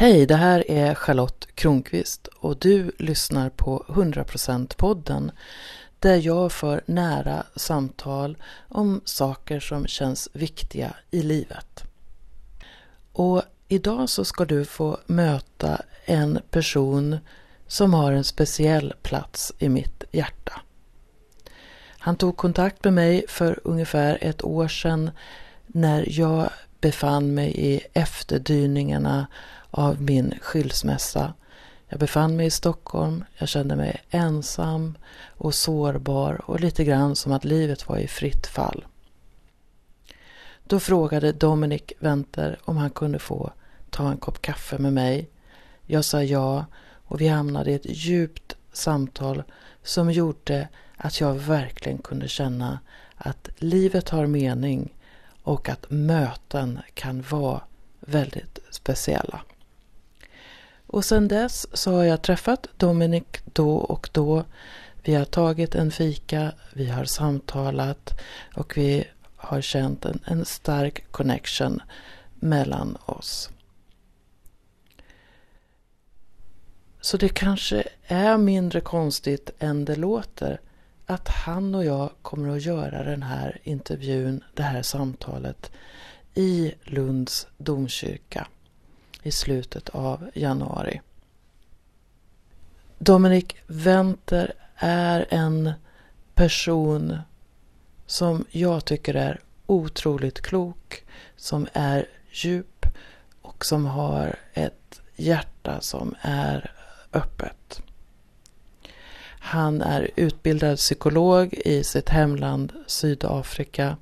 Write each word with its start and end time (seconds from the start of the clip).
Hej, 0.00 0.26
det 0.26 0.36
här 0.36 0.70
är 0.70 0.94
Charlotte 0.94 1.46
Kronqvist 1.54 2.26
och 2.26 2.56
du 2.58 2.92
lyssnar 2.98 3.50
på 3.50 3.84
100% 3.88 4.76
podden 4.76 5.32
där 5.98 6.16
jag 6.16 6.52
för 6.52 6.82
nära 6.86 7.44
samtal 7.56 8.36
om 8.68 9.00
saker 9.04 9.60
som 9.60 9.86
känns 9.86 10.28
viktiga 10.32 10.94
i 11.10 11.22
livet. 11.22 11.84
Och 13.12 13.42
idag 13.68 14.08
så 14.08 14.24
ska 14.24 14.44
du 14.44 14.64
få 14.64 14.98
möta 15.06 15.82
en 16.04 16.40
person 16.50 17.18
som 17.66 17.94
har 17.94 18.12
en 18.12 18.24
speciell 18.24 18.94
plats 19.02 19.52
i 19.58 19.68
mitt 19.68 20.04
hjärta. 20.12 20.60
Han 21.98 22.16
tog 22.16 22.36
kontakt 22.36 22.84
med 22.84 22.92
mig 22.92 23.24
för 23.28 23.60
ungefär 23.64 24.18
ett 24.20 24.44
år 24.44 24.68
sedan 24.68 25.10
när 25.66 26.04
jag 26.08 26.50
befann 26.80 27.34
mig 27.34 27.52
i 27.56 27.80
efterdyningarna 27.92 29.26
av 29.70 30.02
min 30.02 30.34
skilsmässa. 30.40 31.34
Jag 31.88 32.00
befann 32.00 32.36
mig 32.36 32.46
i 32.46 32.50
Stockholm, 32.50 33.24
jag 33.38 33.48
kände 33.48 33.76
mig 33.76 34.02
ensam 34.10 34.98
och 35.36 35.54
sårbar 35.54 36.50
och 36.50 36.60
lite 36.60 36.84
grann 36.84 37.16
som 37.16 37.32
att 37.32 37.44
livet 37.44 37.88
var 37.88 37.98
i 37.98 38.06
fritt 38.06 38.46
fall. 38.46 38.84
Då 40.64 40.80
frågade 40.80 41.32
Dominic 41.32 41.82
Venter 41.98 42.58
om 42.64 42.76
han 42.76 42.90
kunde 42.90 43.18
få 43.18 43.52
ta 43.90 44.10
en 44.10 44.16
kopp 44.16 44.42
kaffe 44.42 44.78
med 44.78 44.92
mig. 44.92 45.28
Jag 45.86 46.04
sa 46.04 46.22
ja 46.22 46.64
och 46.82 47.20
vi 47.20 47.28
hamnade 47.28 47.70
i 47.70 47.74
ett 47.74 47.86
djupt 47.86 48.56
samtal 48.72 49.42
som 49.82 50.10
gjorde 50.10 50.68
att 50.96 51.20
jag 51.20 51.34
verkligen 51.34 51.98
kunde 51.98 52.28
känna 52.28 52.78
att 53.16 53.48
livet 53.58 54.08
har 54.08 54.26
mening 54.26 54.94
och 55.42 55.68
att 55.68 55.90
möten 55.90 56.78
kan 56.94 57.24
vara 57.30 57.60
väldigt 58.00 58.58
speciella. 58.70 59.40
Och 60.92 61.04
sedan 61.04 61.28
dess 61.28 61.66
så 61.72 61.92
har 61.92 62.04
jag 62.04 62.22
träffat 62.22 62.66
Dominic 62.76 63.24
då 63.44 63.76
och 63.76 64.08
då. 64.12 64.44
Vi 65.02 65.14
har 65.14 65.24
tagit 65.24 65.74
en 65.74 65.90
fika, 65.90 66.52
vi 66.72 66.86
har 66.86 67.04
samtalat 67.04 68.20
och 68.56 68.76
vi 68.76 69.04
har 69.36 69.60
känt 69.60 70.04
en, 70.04 70.20
en 70.24 70.44
stark 70.44 71.04
connection 71.10 71.82
mellan 72.34 72.96
oss. 73.06 73.50
Så 77.00 77.16
det 77.16 77.28
kanske 77.28 77.84
är 78.06 78.36
mindre 78.36 78.80
konstigt 78.80 79.50
än 79.58 79.84
det 79.84 79.96
låter 79.96 80.60
att 81.06 81.28
han 81.28 81.74
och 81.74 81.84
jag 81.84 82.10
kommer 82.22 82.56
att 82.56 82.62
göra 82.62 83.04
den 83.04 83.22
här 83.22 83.60
intervjun, 83.62 84.44
det 84.54 84.62
här 84.62 84.82
samtalet 84.82 85.70
i 86.34 86.74
Lunds 86.84 87.46
domkyrka 87.58 88.46
i 89.22 89.30
slutet 89.30 89.88
av 89.88 90.30
januari. 90.34 91.00
Dominic 92.98 93.54
Venter 93.66 94.52
är 94.76 95.26
en 95.30 95.72
person 96.34 97.18
som 98.06 98.44
jag 98.50 98.84
tycker 98.84 99.14
är 99.14 99.40
otroligt 99.66 100.40
klok, 100.40 101.04
som 101.36 101.66
är 101.72 102.06
djup 102.30 102.86
och 103.42 103.64
som 103.64 103.86
har 103.86 104.36
ett 104.52 105.00
hjärta 105.16 105.80
som 105.80 106.14
är 106.20 106.72
öppet. 107.12 107.82
Han 109.40 109.82
är 109.82 110.10
utbildad 110.16 110.76
psykolog 110.76 111.54
i 111.54 111.84
sitt 111.84 112.08
hemland 112.08 112.72
Sydafrika. 112.86 113.96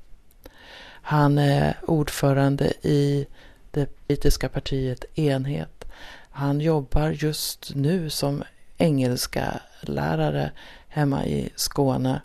Han 1.03 1.39
är 1.39 1.77
ordförande 1.87 2.73
i 2.83 3.27
det 3.71 3.87
politiska 4.07 4.49
partiet 4.49 5.05
Enhet. 5.15 5.85
Han 6.31 6.61
jobbar 6.61 7.11
just 7.11 7.75
nu 7.75 8.11
som 8.11 8.43
engelska 8.79 9.61
lärare 9.81 10.51
hemma 10.89 11.27
i 11.27 11.51
Skåne 11.57 12.21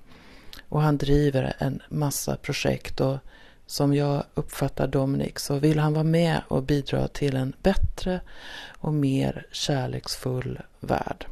och 0.70 0.82
han 0.82 0.98
driver 0.98 1.54
en 1.58 1.82
massa 1.90 2.36
projekt 2.36 3.02
och 3.02 3.18
som 3.66 3.94
jag 3.94 4.24
uppfattar 4.34 4.88
Dominik 4.88 5.40
så 5.40 5.60
vill 5.60 5.80
han 5.80 5.94
vara 5.94 6.04
med 6.04 6.42
och 6.48 6.64
bidra 6.64 7.08
till 7.08 7.36
en 7.36 7.54
bättre 7.62 8.22
och 8.78 8.94
mer 8.94 9.46
kärleksfull 9.52 10.60
värld. 10.80 11.26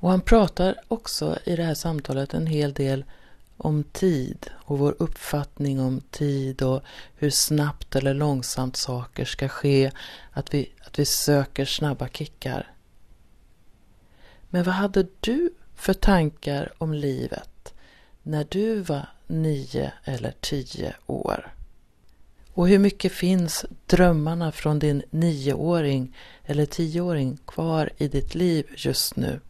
Och 0.00 0.10
han 0.10 0.20
pratar 0.20 0.74
också 0.88 1.38
i 1.44 1.56
det 1.56 1.62
här 1.62 1.74
samtalet 1.74 2.34
en 2.34 2.46
hel 2.46 2.72
del 2.72 3.04
om 3.60 3.84
tid 3.84 4.50
och 4.52 4.78
vår 4.78 4.94
uppfattning 4.98 5.80
om 5.80 6.00
tid 6.10 6.62
och 6.62 6.82
hur 7.16 7.30
snabbt 7.30 7.96
eller 7.96 8.14
långsamt 8.14 8.76
saker 8.76 9.24
ska 9.24 9.48
ske, 9.48 9.90
att 10.30 10.54
vi, 10.54 10.72
att 10.84 10.98
vi 10.98 11.04
söker 11.04 11.64
snabba 11.64 12.08
kickar. 12.08 12.72
Men 14.48 14.64
vad 14.64 14.74
hade 14.74 15.06
du 15.20 15.50
för 15.74 15.94
tankar 15.94 16.72
om 16.78 16.94
livet 16.94 17.74
när 18.22 18.46
du 18.48 18.80
var 18.80 19.08
nio 19.26 19.92
eller 20.04 20.34
tio 20.40 20.94
år? 21.06 21.54
Och 22.54 22.68
hur 22.68 22.78
mycket 22.78 23.12
finns 23.12 23.64
drömmarna 23.86 24.52
från 24.52 24.78
din 24.78 25.02
nioåring 25.10 26.16
eller 26.44 26.66
tioåring 26.66 27.38
kvar 27.46 27.90
i 27.96 28.08
ditt 28.08 28.34
liv 28.34 28.66
just 28.76 29.16
nu? 29.16 29.40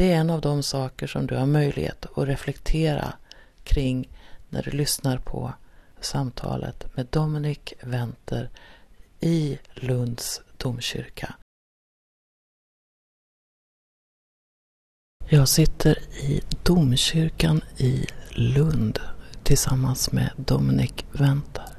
Det 0.00 0.12
är 0.12 0.16
en 0.16 0.30
av 0.30 0.40
de 0.40 0.62
saker 0.62 1.06
som 1.06 1.26
du 1.26 1.36
har 1.36 1.46
möjlighet 1.46 2.06
att 2.16 2.28
reflektera 2.28 3.12
kring 3.64 4.08
när 4.48 4.62
du 4.62 4.70
lyssnar 4.70 5.18
på 5.18 5.52
samtalet 6.00 6.96
med 6.96 7.06
Dominic 7.06 7.58
Venter 7.82 8.50
i 9.20 9.58
Lunds 9.74 10.40
domkyrka. 10.56 11.34
Jag 15.28 15.48
sitter 15.48 15.98
i 16.24 16.42
domkyrkan 16.62 17.60
i 17.76 18.06
Lund 18.30 18.98
tillsammans 19.42 20.12
med 20.12 20.30
Dominic 20.36 20.94
Venter. 21.12 21.76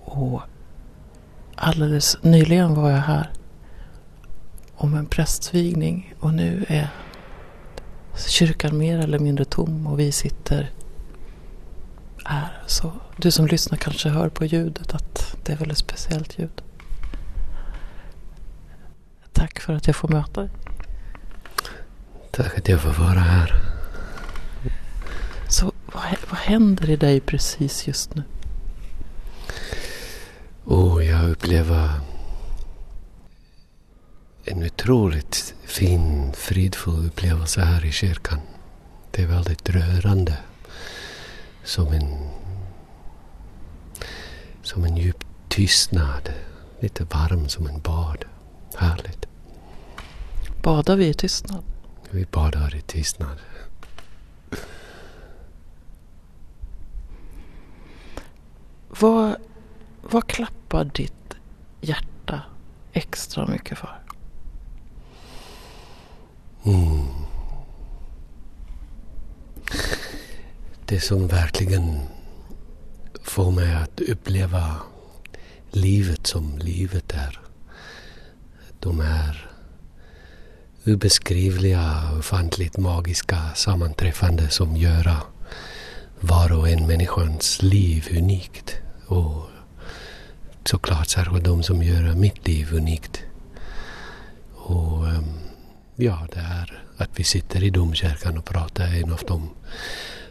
Och 0.00 0.42
alldeles 1.54 2.22
nyligen 2.22 2.74
var 2.74 2.90
jag 2.90 2.98
här 2.98 3.30
om 4.78 4.94
en 4.94 5.06
prästvigning 5.06 6.14
och 6.20 6.34
nu 6.34 6.64
är 6.68 6.88
kyrkan 8.28 8.78
mer 8.78 8.98
eller 8.98 9.18
mindre 9.18 9.44
tom 9.44 9.86
och 9.86 10.00
vi 10.00 10.12
sitter 10.12 10.70
här. 12.24 12.62
Så 12.66 12.92
du 13.16 13.30
som 13.30 13.46
lyssnar 13.46 13.78
kanske 13.78 14.08
hör 14.08 14.28
på 14.28 14.44
ljudet 14.44 14.94
att 14.94 15.36
det 15.44 15.52
är 15.52 15.56
väldigt 15.56 15.78
speciellt 15.78 16.38
ljud. 16.38 16.62
Tack 19.32 19.60
för 19.60 19.72
att 19.72 19.86
jag 19.86 19.96
får 19.96 20.08
möta 20.08 20.40
dig. 20.40 20.50
Tack 22.30 22.58
att 22.58 22.68
jag 22.68 22.80
får 22.80 22.92
vara 22.92 23.20
här. 23.20 23.54
Så 25.48 25.72
vad, 25.92 26.04
vad 26.30 26.38
händer 26.38 26.90
i 26.90 26.96
dig 26.96 27.20
precis 27.20 27.86
just 27.86 28.14
nu? 28.14 28.22
Oh, 30.64 31.06
jag 31.06 31.30
upplever 31.30 31.90
en 34.50 34.62
otroligt 34.62 35.54
fin, 35.64 36.32
fridfull 36.32 37.06
upplevelse 37.06 37.60
här 37.60 37.84
i 37.84 37.92
kyrkan. 37.92 38.40
Det 39.10 39.22
är 39.22 39.26
väldigt 39.26 39.68
rörande. 39.68 40.36
Som 41.64 41.92
en, 41.92 42.28
som 44.62 44.84
en 44.84 44.96
djup 44.96 45.24
tystnad. 45.48 46.32
Lite 46.80 47.04
varm 47.04 47.48
som 47.48 47.66
en 47.66 47.80
bad. 47.80 48.24
Härligt. 48.76 49.26
Badar 50.62 50.96
vi 50.96 51.08
i 51.08 51.14
tystnad? 51.14 51.64
Vi 52.10 52.24
badar 52.24 52.74
i 52.74 52.80
tystnad. 52.80 53.38
Vad, 58.88 59.36
vad 60.02 60.26
klappar 60.26 60.84
ditt 60.84 61.34
hjärta 61.80 62.42
extra 62.92 63.46
mycket 63.46 63.78
för? 63.78 64.07
Mm. 66.64 67.06
Det 70.86 71.00
som 71.00 71.28
verkligen 71.28 72.00
får 73.22 73.50
mig 73.50 73.74
att 73.74 74.00
uppleva 74.00 74.74
livet 75.70 76.26
som 76.26 76.58
livet 76.58 77.12
är. 77.14 77.40
De 78.80 79.00
här 79.00 79.50
obeskrivliga, 80.86 82.10
ofantligt 82.18 82.76
magiska 82.76 83.50
sammanträffande 83.54 84.48
som 84.48 84.76
gör 84.76 85.16
var 86.20 86.52
och 86.52 86.68
en 86.68 86.86
människans 86.86 87.62
liv 87.62 88.08
unikt. 88.10 88.76
Och 89.06 89.42
såklart 90.64 91.08
särskilt 91.08 91.44
de 91.44 91.62
som 91.62 91.82
gör 91.82 92.14
mitt 92.14 92.46
liv 92.46 92.74
unikt. 92.74 93.22
Och 94.54 95.02
um, 95.02 95.47
Ja, 96.00 96.26
det 96.32 96.40
är 96.40 96.82
att 96.96 97.10
vi 97.14 97.24
sitter 97.24 97.62
i 97.62 97.70
domkyrkan 97.70 98.38
och 98.38 98.44
pratar 98.44 98.84
är 98.84 99.02
en 99.02 99.12
av 99.12 99.22
de 99.26 99.50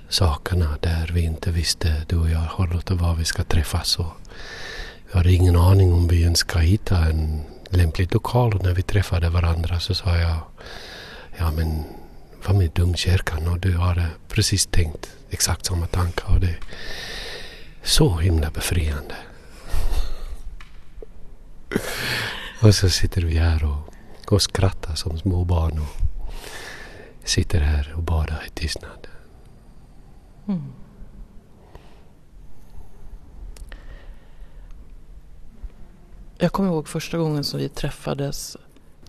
sakerna 0.09 0.77
där 0.81 1.11
vi 1.13 1.21
inte 1.21 1.51
visste, 1.51 2.05
du 2.07 2.17
och 2.17 2.29
jag, 2.29 2.51
Charlotte, 2.51 2.91
var 2.91 3.15
vi 3.15 3.25
ska 3.25 3.43
träffas. 3.43 3.99
Och 3.99 4.13
vi 5.11 5.17
hade 5.17 5.31
ingen 5.31 5.55
aning 5.55 5.93
om 5.93 6.07
vi 6.07 6.21
ens 6.21 6.39
ska 6.39 6.59
hitta 6.59 6.97
en 6.97 7.41
lämplig 7.69 8.13
lokal. 8.13 8.53
Och 8.53 8.63
när 8.63 8.73
vi 8.73 8.81
träffade 8.81 9.29
varandra 9.29 9.79
så 9.79 9.95
sa 9.95 10.17
jag, 10.17 10.37
ja 11.37 11.51
men 11.51 11.83
vad 12.45 12.55
med 12.55 12.71
Domkyrkan? 12.71 13.47
Och 13.47 13.59
du 13.59 13.77
hade 13.77 14.07
precis 14.27 14.65
tänkt 14.65 15.09
exakt 15.29 15.65
samma 15.65 15.87
tankar. 15.87 16.33
Och 16.33 16.39
det 16.39 16.49
är 16.49 16.59
så 17.83 18.17
himla 18.17 18.51
befriande. 18.51 19.15
och 22.61 22.75
så 22.75 22.89
sitter 22.89 23.21
vi 23.21 23.37
här 23.37 23.63
och, 23.63 23.86
och 24.31 24.41
skrattar 24.41 24.95
som 24.95 25.17
små 25.17 25.43
barn 25.43 25.79
och 25.79 26.33
sitter 27.23 27.59
här 27.59 27.93
och 27.95 28.03
badar 28.03 28.43
i 28.47 28.49
tystnad. 28.49 29.07
Mm. 30.47 30.63
Jag 36.37 36.51
kommer 36.51 36.69
ihåg 36.69 36.87
första 36.87 37.17
gången 37.17 37.43
som 37.43 37.59
vi 37.59 37.69
träffades 37.69 38.57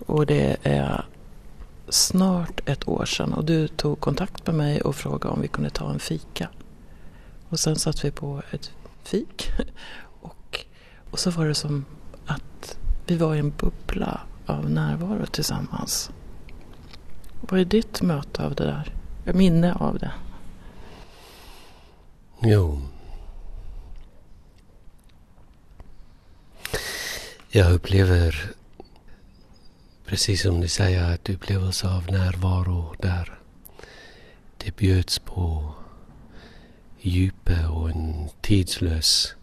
och 0.06 0.26
det 0.26 0.56
är 0.62 1.04
snart 1.88 2.68
ett 2.68 2.88
år 2.88 3.04
sedan 3.04 3.32
och 3.32 3.44
du 3.44 3.68
tog 3.68 4.00
kontakt 4.00 4.46
med 4.46 4.54
mig 4.56 4.80
och 4.80 4.96
frågade 4.96 5.34
om 5.34 5.40
vi 5.40 5.48
kunde 5.48 5.70
ta 5.70 5.90
en 5.90 5.98
fika. 5.98 6.48
Och 7.48 7.60
sen 7.60 7.76
satt 7.76 8.04
vi 8.04 8.10
på 8.10 8.42
ett 8.50 8.70
fik 9.02 9.50
och, 10.20 10.66
och 11.10 11.18
så 11.18 11.30
var 11.30 11.46
det 11.46 11.54
som 11.54 11.84
att 12.26 12.78
vi 13.06 13.16
var 13.16 13.34
i 13.34 13.38
en 13.38 13.50
bubbla 13.50 14.20
av 14.48 14.70
närvaro 14.70 15.26
tillsammans. 15.26 16.10
Vad 17.40 17.60
är 17.60 17.64
ditt 17.64 18.02
möte 18.02 18.44
av 18.44 18.54
det 18.54 18.64
där? 18.64 18.94
Minne 19.32 19.74
av 19.74 19.98
det? 19.98 20.12
Jo. 22.42 22.80
Jag 27.50 27.72
upplever, 27.72 28.52
precis 30.06 30.42
som 30.42 30.60
du 30.60 30.68
säger, 30.68 31.14
att 31.14 31.30
upplevelse 31.30 31.88
av 31.88 32.12
närvaro 32.12 32.94
där 32.98 33.38
det 34.56 34.76
bjöds 34.76 35.18
på 35.18 35.74
djupet 37.00 37.68
och 37.70 37.90
en 37.90 38.28
tidslös 38.40 39.34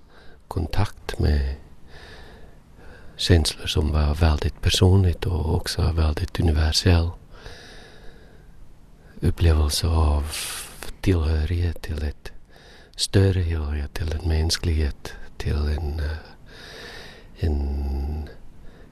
kontakt 0.47 1.19
med 1.19 1.55
känslor 3.17 3.67
som 3.67 3.91
var 3.91 4.15
väldigt 4.15 4.61
personligt 4.61 5.25
och 5.25 5.55
också 5.55 5.91
väldigt 5.91 6.39
universell 6.39 7.09
upplevelse 9.21 9.87
av 9.87 10.31
tillhörighet 11.01 11.81
till 11.81 12.03
ett 12.03 12.31
större 12.95 13.41
helhet, 13.41 13.93
till 13.93 14.13
en 14.13 14.27
mänsklighet, 14.27 15.13
till 15.37 15.55
en, 15.55 15.99
eh, 15.99 16.17
en 17.39 18.29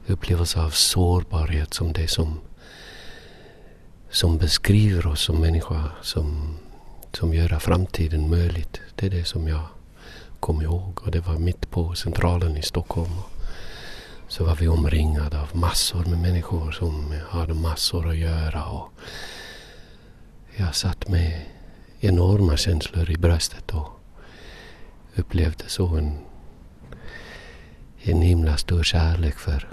upplevelse 0.07 0.61
av 0.61 0.69
sårbarhet 0.69 1.73
som 1.73 1.93
det 1.93 2.07
som, 2.07 2.39
som 4.09 4.37
beskriver 4.37 5.07
oss 5.07 5.21
som 5.21 5.41
människa, 5.41 5.91
som, 6.01 6.57
som 7.11 7.33
gör 7.33 7.59
framtiden 7.59 8.29
möjligt. 8.29 8.81
Det 8.95 9.05
är 9.05 9.09
det 9.09 9.25
som 9.25 9.47
jag 9.47 9.63
kommer 10.39 10.63
ihåg 10.63 10.99
och 11.03 11.11
det 11.11 11.19
var 11.19 11.37
mitt 11.37 11.71
på 11.71 11.95
Centralen 11.95 12.57
i 12.57 12.61
Stockholm. 12.61 13.32
Så 14.33 14.43
var 14.43 14.55
vi 14.55 14.67
omringade 14.67 15.41
av 15.41 15.55
massor 15.57 16.05
med 16.05 16.19
människor 16.19 16.71
som 16.71 17.13
hade 17.29 17.53
massor 17.53 18.09
att 18.09 18.17
göra. 18.17 18.65
Och 18.65 18.91
jag 20.55 20.75
satt 20.75 21.07
med 21.07 21.41
enorma 21.99 22.57
känslor 22.57 23.11
i 23.11 23.17
bröstet 23.17 23.73
och 23.73 23.89
upplevde 25.15 25.63
så 25.67 25.87
en, 25.87 26.17
en 28.01 28.21
himla 28.21 28.57
stor 28.57 28.83
kärlek 28.83 29.35
för, 29.35 29.67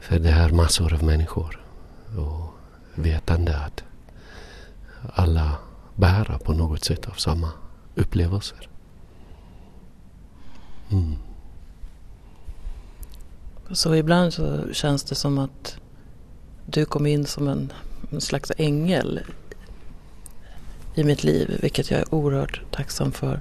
för 0.00 0.18
det 0.18 0.30
här 0.30 0.50
massor 0.50 0.94
av 0.94 1.02
människor. 1.02 1.64
Och 2.18 2.54
vetande 2.94 3.58
att 3.58 3.84
alla 5.14 5.58
bära 5.94 6.38
på 6.38 6.52
något 6.52 6.84
sätt 6.84 7.06
av 7.06 7.14
samma 7.14 7.50
upplevelser. 7.94 8.68
Mm. 10.90 11.25
Så 13.72 13.94
ibland 13.94 14.32
så 14.32 14.72
känns 14.72 15.04
det 15.04 15.14
som 15.14 15.38
att 15.38 15.78
du 16.66 16.84
kom 16.84 17.06
in 17.06 17.26
som 17.26 17.48
en, 17.48 17.72
en 18.10 18.20
slags 18.20 18.52
ängel 18.56 19.20
i 20.94 21.04
mitt 21.04 21.24
liv, 21.24 21.58
vilket 21.62 21.90
jag 21.90 22.00
är 22.00 22.14
oerhört 22.14 22.60
tacksam 22.70 23.12
för. 23.12 23.40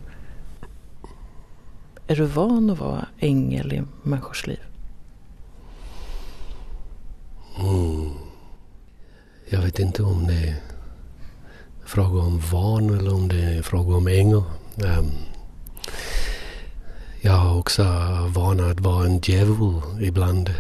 Är 2.08 2.16
du 2.16 2.26
van 2.26 2.70
att 2.70 2.80
vara 2.80 3.06
ängel 3.20 3.74
i 3.74 3.84
människors 4.04 4.48
liv? 4.48 4.60
Mm. 7.60 8.12
Jag 9.50 9.62
vet 9.62 9.80
inte 9.80 10.04
om 10.04 10.28
det 10.28 10.48
är 10.48 10.56
fråga 11.86 12.22
om 12.22 12.40
van 12.52 12.98
eller 12.98 13.14
om 13.14 13.28
det 13.28 13.44
är 13.44 13.62
fråga 13.62 13.96
om 13.96 14.08
ängel. 14.08 14.44
Um, 14.76 15.12
jag 17.26 17.34
har 17.34 17.60
också 17.60 17.84
vana 18.28 18.66
att 18.66 18.80
vara 18.80 19.06
en 19.06 19.20
djävul 19.24 19.82
ibland. 20.02 20.54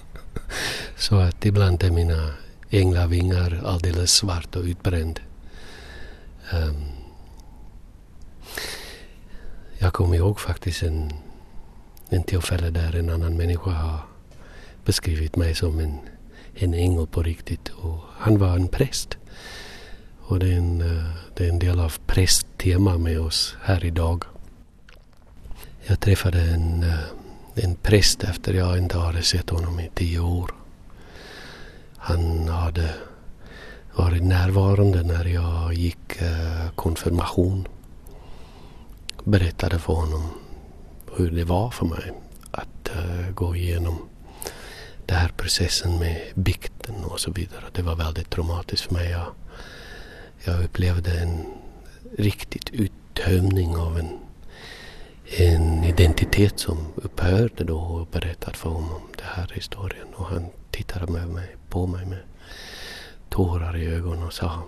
Så 0.96 1.16
att 1.16 1.44
ibland 1.44 1.82
är 1.82 1.90
mina 1.90 2.34
änglavingar 2.70 3.62
alldeles 3.66 4.12
svart 4.12 4.56
och 4.56 4.64
utbränd. 4.64 5.20
Um, 6.52 6.84
jag 9.78 9.92
kommer 9.92 10.16
ihåg 10.16 10.40
faktiskt 10.40 10.82
en, 10.82 11.12
en 12.08 12.22
tillfälle 12.22 12.70
där 12.70 12.96
en 12.96 13.10
annan 13.10 13.36
människa 13.36 13.70
har 13.70 13.98
beskrivit 14.84 15.36
mig 15.36 15.54
som 15.54 15.78
en, 15.78 15.98
en 16.54 16.74
ängel 16.74 17.06
på 17.06 17.22
riktigt. 17.22 17.68
Och 17.68 17.98
han 18.18 18.38
var 18.38 18.56
en 18.56 18.68
präst. 18.68 19.16
Och 20.20 20.38
det 20.38 20.46
är 20.46 20.56
en, 20.56 20.80
eh, 20.80 21.10
det 21.34 21.44
är 21.44 21.48
en 21.48 21.58
del 21.58 21.80
av 21.80 21.92
prästtema 22.06 22.98
med 22.98 23.20
oss 23.20 23.56
här 23.62 23.84
idag. 23.84 24.24
Jag 25.88 26.00
träffade 26.00 26.40
en, 26.40 26.82
eh, 26.82 27.64
en 27.64 27.74
präst 27.74 28.24
efter 28.24 28.54
jag 28.54 28.78
inte 28.78 28.98
hade 28.98 29.22
sett 29.22 29.50
honom 29.50 29.80
i 29.80 29.90
tio 29.94 30.20
år. 30.20 30.50
Han 31.96 32.48
hade 32.48 32.94
varit 33.94 34.22
närvarande 34.22 35.02
när 35.02 35.24
jag 35.24 35.74
gick 35.74 36.22
eh, 36.22 36.70
konfirmation. 36.74 37.68
Berättade 39.24 39.78
för 39.78 39.92
honom 39.92 40.28
hur 41.16 41.30
det 41.30 41.44
var 41.44 41.70
för 41.70 41.86
mig 41.86 42.12
att 42.50 42.88
eh, 42.88 43.30
gå 43.34 43.56
igenom 43.56 44.08
den 45.06 45.16
här 45.16 45.28
processen 45.36 45.98
med 45.98 46.20
bikten 46.34 47.04
och 47.04 47.20
så 47.20 47.32
vidare. 47.32 47.64
Det 47.72 47.82
var 47.82 47.96
väldigt 47.96 48.30
traumatiskt 48.30 48.86
för 48.86 48.94
mig. 48.94 49.10
Jag, 49.10 49.26
jag 50.44 50.64
upplevde 50.64 51.20
en 51.20 51.46
riktigt 52.18 52.70
uttömning 52.70 53.76
av 53.76 53.98
en, 53.98 54.18
en 55.28 55.84
identitet 55.84 56.58
som 56.58 56.78
upphörde 56.94 57.64
då 57.64 57.78
och 57.78 58.06
berättade 58.06 58.56
för 58.56 58.70
honom 58.70 59.00
den 59.16 59.26
här 59.26 59.50
historien. 59.54 60.06
Och 60.14 60.26
han 60.26 60.46
tittade 60.70 61.12
med 61.12 61.28
mig, 61.28 61.56
på 61.68 61.86
mig 61.86 62.06
med 62.06 62.18
tårar 63.28 63.76
i 63.76 63.86
ögonen 63.86 64.22
och 64.22 64.32
sa 64.32 64.62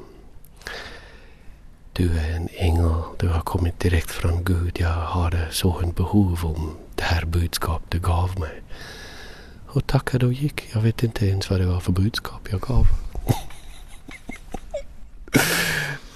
Du 1.92 2.18
är 2.18 2.30
en 2.36 2.48
ängel, 2.52 3.02
du 3.18 3.28
har 3.28 3.40
kommit 3.40 3.80
direkt 3.80 4.10
från 4.10 4.44
Gud. 4.44 4.80
Jag 4.80 4.88
hade 4.88 5.48
så 5.50 5.78
en 5.80 5.92
behov 5.92 6.38
om 6.44 6.76
det 6.94 7.02
här 7.02 7.24
budskapet 7.24 7.90
du 7.90 8.00
gav 8.00 8.40
mig. 8.40 8.62
Och 9.66 9.86
tackade 9.86 10.26
och 10.26 10.32
gick. 10.32 10.74
Jag 10.74 10.80
vet 10.80 11.02
inte 11.02 11.26
ens 11.26 11.50
vad 11.50 11.60
det 11.60 11.66
var 11.66 11.80
för 11.80 11.92
budskap 11.92 12.48
jag 12.50 12.60
gav. 12.60 12.86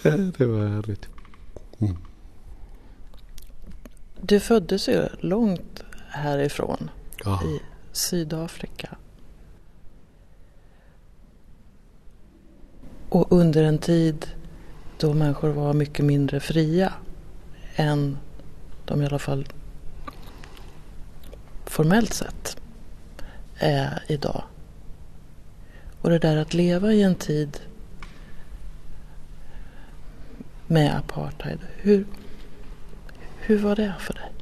det 0.39 0.47
var 0.47 0.69
härligt. 0.69 1.09
Mm. 1.79 1.97
Du 4.25 4.41
föddes 4.41 4.89
ju 4.89 5.09
långt 5.21 5.85
härifrån. 6.09 6.91
Ja. 7.25 7.43
I 7.45 7.61
Sydafrika. 7.93 8.97
Och 13.09 13.33
under 13.33 13.65
en 13.65 13.79
tid 13.79 14.27
då 14.99 15.15
människor 15.15 15.49
var 15.49 15.73
mycket 15.73 16.05
mindre 16.05 16.41
fria 16.41 16.93
än 17.77 18.19
de 18.85 19.03
i 19.03 19.07
alla 19.07 19.19
fall 19.19 19.47
formellt 21.65 22.15
sett 22.15 22.57
är 23.57 24.03
idag. 24.09 24.45
Och 26.01 26.11
det 26.11 26.19
där 26.19 26.37
att 26.37 26.55
leva 26.55 26.93
i 26.93 27.03
en 27.03 27.15
tid 27.15 27.61
med 30.67 30.97
apartheid, 30.97 31.59
hur, 31.77 32.07
hur 33.45 33.59
var 33.59 33.77
det 33.77 33.95
för 33.99 34.15
dig? 34.15 34.33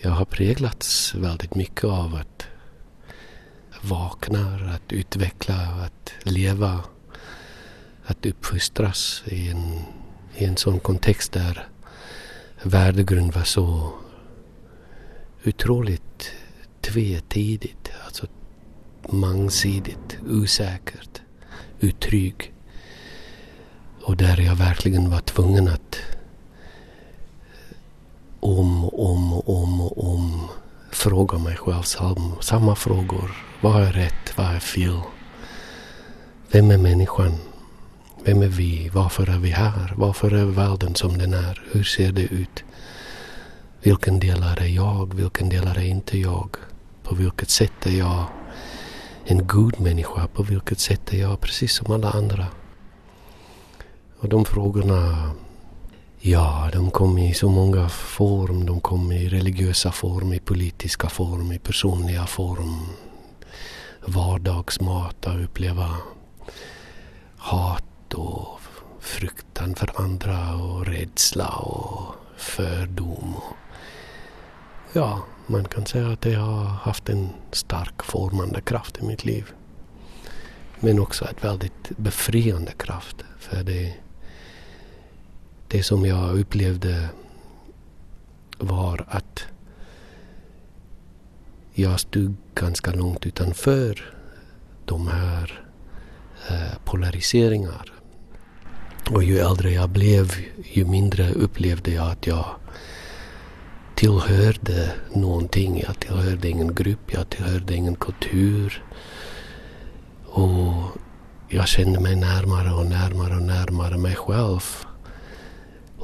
Jag 0.00 0.10
har 0.10 0.24
präglats 0.24 1.14
väldigt 1.14 1.54
mycket 1.54 1.84
av 1.84 2.14
att 2.14 2.46
vakna, 3.82 4.70
att 4.74 4.92
utveckla, 4.92 5.54
att 5.54 6.12
leva 6.22 6.84
att 8.04 8.26
uppfostras 8.26 9.22
i 9.26 9.48
en, 9.48 9.78
i 10.36 10.44
en 10.44 10.56
sån 10.56 10.80
kontext 10.80 11.32
där 11.32 11.66
värdegrund 12.62 13.32
var 13.32 13.44
så 13.44 13.92
otroligt 15.44 16.32
tvetidigt, 16.80 17.90
alltså 18.04 18.26
mångsidigt, 19.08 20.18
osäkert, 20.30 21.22
otrygg. 21.82 22.52
Och 24.02 24.16
där 24.16 24.40
jag 24.40 24.54
verkligen 24.54 25.10
var 25.10 25.20
tvungen 25.20 25.68
att 25.68 25.98
om 28.42 28.84
och 28.84 29.10
om 29.10 29.32
och 29.32 29.62
om 29.62 29.80
och 29.80 30.12
om 30.12 30.48
fråga 30.90 31.38
mig 31.38 31.56
själv 31.56 31.82
samma, 31.82 32.40
samma 32.40 32.74
frågor. 32.76 33.30
Vad 33.60 33.82
är 33.82 33.92
rätt? 33.92 34.36
Vad 34.36 34.46
är 34.46 34.60
fel? 34.60 35.00
Vem 36.50 36.70
är 36.70 36.78
människan? 36.78 37.36
Vem 38.24 38.42
är 38.42 38.48
vi? 38.48 38.88
Varför 38.88 39.30
är 39.30 39.38
vi 39.38 39.50
här? 39.50 39.94
Varför 39.96 40.34
är 40.34 40.44
världen 40.44 40.94
som 40.94 41.18
den 41.18 41.34
är? 41.34 41.62
Hur 41.72 41.82
ser 41.84 42.12
det 42.12 42.22
ut? 42.22 42.64
Vilken 43.82 44.20
del 44.20 44.42
är 44.42 44.66
jag? 44.66 45.14
Vilken 45.14 45.48
del 45.48 45.66
är 45.66 45.80
inte 45.80 46.18
jag? 46.18 46.56
På 47.02 47.14
vilket 47.14 47.50
sätt 47.50 47.86
är 47.86 47.98
jag 47.98 48.24
en 49.24 49.46
god 49.46 49.80
människa? 49.80 50.26
På 50.26 50.42
vilket 50.42 50.78
sätt 50.80 51.12
är 51.12 51.20
jag 51.20 51.40
precis 51.40 51.74
som 51.74 51.92
alla 51.92 52.10
andra? 52.10 52.46
Och 54.18 54.28
de 54.28 54.44
frågorna, 54.44 55.30
ja, 56.24 56.70
de 56.72 56.90
kom 56.90 57.18
i 57.18 57.34
så 57.34 57.48
många 57.48 57.88
form. 57.88 58.66
De 58.66 58.80
kom 58.80 59.12
i 59.12 59.28
religiösa 59.28 59.92
form, 59.92 60.32
i 60.32 60.38
politiska 60.38 61.08
form, 61.08 61.52
i 61.52 61.58
personliga 61.58 62.26
form. 62.26 62.86
Vardagsmat, 64.06 65.26
att 65.26 65.40
uppleva 65.40 65.96
hat 67.36 68.14
och 68.14 68.60
fruktan 69.00 69.74
för 69.74 69.90
andra 70.00 70.54
och 70.54 70.86
rädsla 70.86 71.48
och 71.48 72.14
fördom. 72.36 73.34
Ja, 74.92 75.22
man 75.46 75.64
kan 75.64 75.86
säga 75.86 76.08
att 76.08 76.20
det 76.20 76.34
har 76.34 76.64
haft 76.64 77.08
en 77.08 77.28
stark 77.52 78.02
formande 78.02 78.60
kraft 78.60 78.98
i 78.98 79.04
mitt 79.04 79.24
liv. 79.24 79.52
Men 80.80 80.98
också 80.98 81.24
ett 81.24 81.44
väldigt 81.44 81.88
befriande 81.96 82.72
kraft. 82.72 83.16
För 83.38 83.62
det, 83.62 83.94
det 85.72 85.82
som 85.82 86.06
jag 86.06 86.38
upplevde 86.38 87.08
var 88.58 89.04
att 89.08 89.44
jag 91.74 92.00
stod 92.00 92.34
ganska 92.54 92.92
långt 92.92 93.26
utanför 93.26 94.14
de 94.84 95.08
här 95.08 95.64
eh, 96.48 96.78
polariseringar. 96.84 97.92
Och 99.10 99.22
ju 99.22 99.38
äldre 99.38 99.70
jag 99.70 99.90
blev, 99.90 100.32
ju 100.64 100.84
mindre 100.84 101.32
upplevde 101.32 101.90
jag 101.90 102.10
att 102.10 102.26
jag 102.26 102.46
tillhörde 103.94 104.92
någonting. 105.14 105.82
Jag 105.86 106.00
tillhörde 106.00 106.48
ingen 106.48 106.74
grupp, 106.74 107.12
jag 107.12 107.30
tillhörde 107.30 107.74
ingen 107.74 107.96
kultur. 107.96 108.84
Och 110.24 110.98
jag 111.48 111.68
kände 111.68 112.00
mig 112.00 112.16
närmare 112.16 112.72
och 112.72 112.86
närmare 112.86 113.36
och 113.36 113.42
närmare 113.42 113.98
mig 113.98 114.14
själv. 114.14 114.62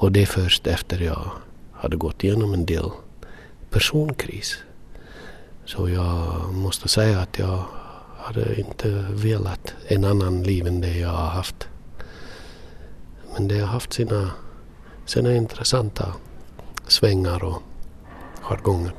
Och 0.01 0.13
det 0.13 0.23
är 0.23 0.27
först 0.27 0.67
efter 0.67 1.01
jag 1.01 1.31
hade 1.73 1.97
gått 1.97 2.25
igenom 2.25 2.55
en 2.55 2.67
del 2.67 2.91
personkris. 3.71 4.59
Så 5.65 5.89
jag 5.89 6.55
måste 6.55 6.89
säga 6.89 7.21
att 7.21 7.39
jag 7.39 7.65
hade 8.17 8.61
inte 8.61 8.89
velat 9.11 9.75
en 9.87 10.05
annan 10.05 10.43
liv 10.43 10.67
än 10.67 10.81
det 10.81 10.99
jag 10.99 11.09
har 11.09 11.29
haft. 11.29 11.69
Men 13.35 13.49
det 13.49 13.59
har 13.59 13.67
haft 13.67 13.93
sina, 13.93 14.31
sina 15.07 15.35
intressanta 15.35 16.15
svängar 16.87 17.45
och 17.45 17.63
jargonger. 18.41 18.93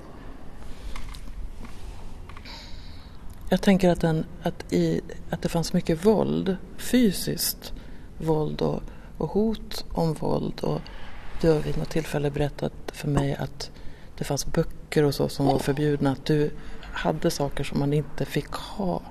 Jag 3.49 3.61
tänker 3.61 3.89
att, 3.89 4.01
den, 4.01 4.25
att, 4.43 4.73
i, 4.73 5.01
att 5.29 5.41
det 5.41 5.49
fanns 5.49 5.73
mycket 5.73 6.05
våld, 6.05 6.57
fysiskt 6.77 7.73
våld 8.17 8.61
och, 8.61 8.83
och 9.19 9.29
hot 9.29 9.85
om 9.91 10.13
våld. 10.13 10.59
Och 10.61 10.81
du 11.41 11.49
har 11.49 11.59
vid 11.59 11.77
något 11.77 11.89
tillfälle 11.89 12.31
berättat 12.31 12.73
för 12.87 13.07
mig 13.07 13.35
att 13.35 13.71
det 14.17 14.23
fanns 14.23 14.45
böcker 14.45 15.03
och 15.03 15.15
så 15.15 15.29
som 15.29 15.45
var 15.45 15.59
förbjudna. 15.59 16.11
Att 16.11 16.25
du 16.25 16.51
hade 16.81 17.31
saker 17.31 17.63
som 17.63 17.79
man 17.79 17.93
inte 17.93 18.25
fick 18.25 18.51
ha. 18.51 19.01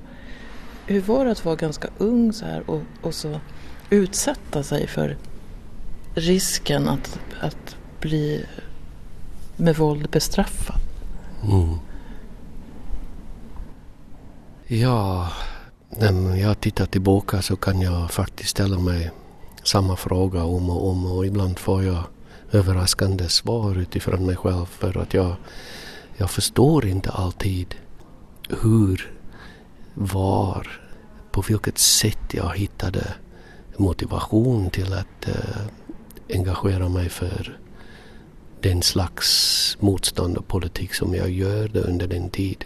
Hur 0.86 1.00
var 1.00 1.24
det 1.24 1.30
att 1.30 1.44
vara 1.44 1.56
ganska 1.56 1.88
ung 1.98 2.32
så 2.32 2.44
här 2.44 2.70
och, 2.70 2.82
och 3.02 3.14
så 3.14 3.40
utsätta 3.90 4.62
sig 4.62 4.86
för 4.86 5.16
risken 6.14 6.88
att, 6.88 7.18
att 7.40 7.76
bli 8.00 8.44
med 9.56 9.76
våld 9.76 10.10
bestraffad? 10.10 10.80
Mm. 11.42 11.74
Ja, 14.66 15.28
när 15.88 16.36
jag 16.36 16.60
tittar 16.60 16.86
tillbaka 16.86 17.42
så 17.42 17.56
kan 17.56 17.80
jag 17.80 18.10
faktiskt 18.10 18.50
ställa 18.50 18.78
mig 18.78 19.10
samma 19.68 19.96
fråga 19.96 20.44
om 20.44 20.70
och 20.70 20.88
om 20.88 21.06
och 21.06 21.26
ibland 21.26 21.58
får 21.58 21.84
jag 21.84 22.02
överraskande 22.52 23.28
svar 23.28 23.78
utifrån 23.78 24.26
mig 24.26 24.36
själv 24.36 24.66
för 24.66 24.98
att 24.98 25.14
jag, 25.14 25.36
jag 26.16 26.30
förstår 26.30 26.86
inte 26.86 27.10
alltid 27.10 27.74
hur, 28.62 29.12
var, 29.94 30.80
på 31.30 31.42
vilket 31.48 31.78
sätt 31.78 32.34
jag 32.34 32.56
hittade 32.56 33.14
motivation 33.76 34.70
till 34.70 34.92
att 34.92 35.28
eh, 35.28 35.66
engagera 36.28 36.88
mig 36.88 37.08
för 37.08 37.58
den 38.60 38.82
slags 38.82 39.76
motstånd 39.80 40.36
och 40.36 40.48
politik 40.48 40.94
som 40.94 41.14
jag 41.14 41.30
gjorde 41.30 41.80
under 41.80 42.06
den 42.06 42.30
tid. 42.30 42.64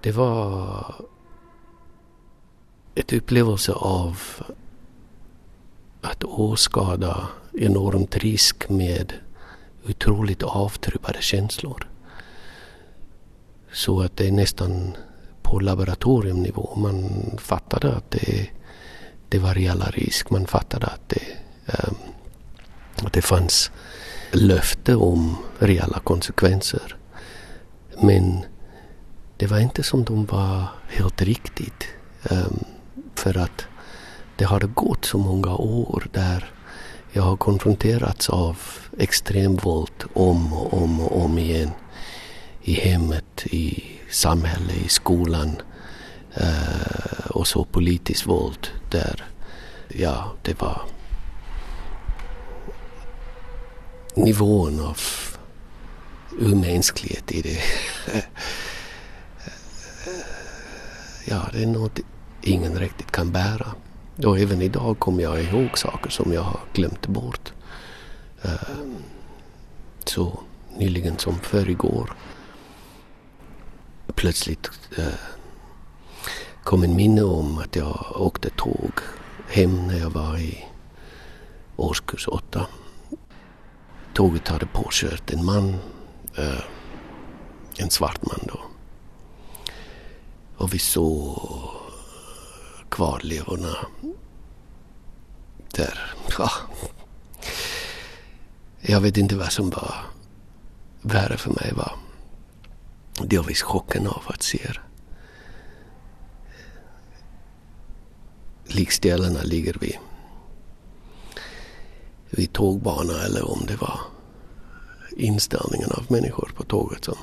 Det 0.00 0.12
var 0.12 0.94
ett 2.94 3.12
upplevelse 3.12 3.72
av 3.72 4.18
att 6.04 6.24
åskada 6.24 7.28
enormt 7.52 8.16
risk 8.16 8.68
med 8.68 9.12
otroligt 9.88 10.42
avtrubbade 10.42 11.22
känslor. 11.22 11.88
Så 13.72 14.00
att 14.00 14.16
det 14.16 14.26
är 14.26 14.32
nästan 14.32 14.96
på 15.42 15.60
laboratoriumnivå. 15.60 16.74
Man 16.76 17.10
fattade 17.38 17.92
att 17.92 18.10
det, 18.10 18.50
det 19.28 19.38
var 19.38 19.54
reella 19.54 19.90
risk. 19.90 20.30
Man 20.30 20.46
fattade 20.46 20.86
att 20.86 21.08
det, 21.08 21.22
um, 21.66 21.96
att 23.06 23.12
det 23.12 23.22
fanns 23.22 23.70
löfte 24.32 24.96
om 24.96 25.36
reella 25.58 25.98
konsekvenser. 25.98 26.96
Men 28.02 28.44
det 29.36 29.46
var 29.46 29.58
inte 29.58 29.82
som 29.82 30.04
de 30.04 30.24
var 30.26 30.64
helt 30.88 31.22
riktigt. 31.22 31.86
Um, 32.30 32.64
för 33.14 33.38
att 33.38 33.66
det 34.36 34.44
har 34.44 34.60
gått 34.60 35.04
så 35.04 35.18
många 35.18 35.54
år 35.54 36.06
där 36.12 36.50
jag 37.12 37.22
har 37.22 37.36
konfronterats 37.36 38.30
av 38.30 38.58
extremvåld 38.98 40.04
om 40.12 40.52
och 40.52 40.82
om 40.82 41.00
och 41.00 41.24
om 41.24 41.38
igen. 41.38 41.70
I 42.62 42.72
hemmet, 42.72 43.46
i 43.46 43.84
samhället, 44.10 44.76
i 44.76 44.88
skolan 44.88 45.56
eh, 46.34 47.26
och 47.30 47.46
så 47.46 47.64
politiskt 47.64 48.26
våld 48.26 48.68
där, 48.90 49.24
ja, 49.88 50.32
det 50.42 50.60
var 50.60 50.82
nivån 54.14 54.80
av 54.80 54.98
omänsklighet 56.40 57.32
i 57.32 57.42
det. 57.42 57.60
ja, 61.24 61.42
det 61.52 61.62
är 61.62 61.66
något 61.66 62.00
ingen 62.42 62.78
riktigt 62.78 63.12
kan 63.12 63.32
bära. 63.32 63.74
Och 64.16 64.38
även 64.38 64.62
idag 64.62 64.98
kommer 64.98 65.22
jag 65.22 65.42
ihåg 65.42 65.78
saker 65.78 66.10
som 66.10 66.32
jag 66.32 66.42
har 66.42 66.60
glömt 66.72 67.06
bort. 67.06 67.52
Eh, 68.42 68.52
så 70.04 70.40
nyligen 70.76 71.18
som 71.18 71.38
för 71.38 71.70
igår. 71.70 72.16
Plötsligt 74.14 74.70
eh, 74.96 75.06
kom 76.62 76.82
en 76.82 76.96
minne 76.96 77.22
om 77.22 77.58
att 77.58 77.76
jag 77.76 78.12
åkte 78.16 78.50
tåg 78.50 78.92
hem 79.48 79.86
när 79.86 79.98
jag 79.98 80.10
var 80.10 80.38
i 80.38 80.64
årskurs 81.76 82.28
åtta. 82.28 82.66
Tåget 84.12 84.48
hade 84.48 84.66
påkört 84.66 85.32
en 85.32 85.44
man, 85.44 85.76
eh, 86.36 86.64
en 87.76 87.90
svart 87.90 88.26
man 88.26 88.40
då. 88.42 88.60
Och 90.56 90.74
vi 90.74 90.78
såg 90.78 91.38
kvarlevorna 92.94 93.76
där. 95.70 96.14
Ja. 96.38 96.50
Jag 98.80 99.00
vet 99.00 99.16
inte 99.16 99.36
vad 99.36 99.52
som 99.52 99.70
var 99.70 99.94
värre 101.02 101.36
för 101.36 101.50
mig 101.50 101.72
var 101.76 101.92
delvis 103.20 103.62
chocken 103.62 104.06
av 104.06 104.22
att 104.26 104.42
se 104.42 104.70
likställena 108.64 109.42
ligger 109.42 109.74
vid, 109.80 109.98
vid 112.30 112.52
tågbana 112.52 113.22
eller 113.22 113.50
om 113.50 113.66
det 113.66 113.76
var 113.76 114.00
inställningen 115.16 115.90
av 115.90 116.06
människor 116.08 116.52
på 116.56 116.62
tåget 116.62 117.04
som 117.04 117.18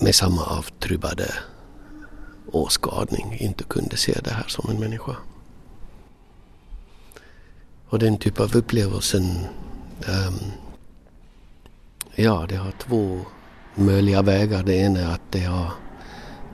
med 0.00 0.14
samma 0.14 0.44
avtrubbade 0.44 1.34
åskådning 2.52 3.36
inte 3.40 3.64
kunde 3.64 3.96
se 3.96 4.20
det 4.24 4.30
här 4.30 4.48
som 4.48 4.70
en 4.70 4.80
människa. 4.80 5.16
Och 7.88 7.98
den 7.98 8.18
typ 8.18 8.40
av 8.40 8.56
upplevelsen, 8.56 9.22
um, 10.08 10.52
ja 12.14 12.46
det 12.48 12.56
har 12.56 12.70
två 12.70 13.20
möjliga 13.74 14.22
vägar. 14.22 14.62
Det 14.62 14.74
ena 14.74 15.00
är 15.00 15.14
att 15.14 15.32
det 15.32 15.44
har 15.44 15.72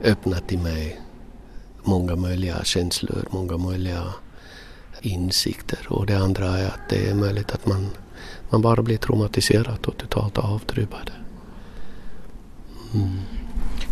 öppnat 0.03 0.51
i 0.51 0.57
mig 0.57 1.01
många 1.83 2.15
möjliga 2.15 2.63
känslor, 2.63 3.27
många 3.31 3.57
möjliga 3.57 4.03
insikter. 5.01 5.87
Och 5.89 6.05
det 6.05 6.17
andra 6.17 6.57
är 6.57 6.67
att 6.67 6.89
det 6.89 7.09
är 7.09 7.15
möjligt 7.15 7.51
att 7.51 7.65
man, 7.65 7.89
man 8.49 8.61
bara 8.61 8.81
blir 8.81 8.97
traumatiserad 8.97 9.85
och 9.87 9.97
totalt 9.97 10.37
avtrubbad. 10.37 11.11
Mm. 12.93 13.19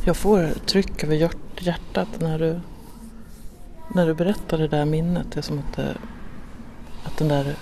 Jag 0.07 0.17
får 0.17 0.49
tryck 0.65 1.03
över 1.03 1.29
hjärtat 1.59 2.07
när 2.19 2.39
du, 2.39 2.59
när 3.95 4.07
du 4.07 4.13
berättar 4.13 4.57
det 4.57 4.67
där 4.67 4.85
minnet. 4.85 5.31
Det 5.31 5.39
är 5.39 5.41
som 5.41 5.59
att, 5.59 5.75
det, 5.75 5.97
att 7.03 7.17
den 7.17 7.27
där 7.27 7.55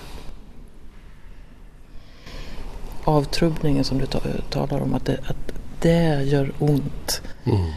avtrubbningen 3.03 3.83
som 3.83 3.97
du 3.97 4.05
talar 4.49 4.81
om, 4.81 4.93
att 4.93 5.05
det, 5.05 5.19
att 5.27 5.53
det 5.81 6.23
gör 6.23 6.51
ont. 6.59 7.21
Mm. 7.43 7.71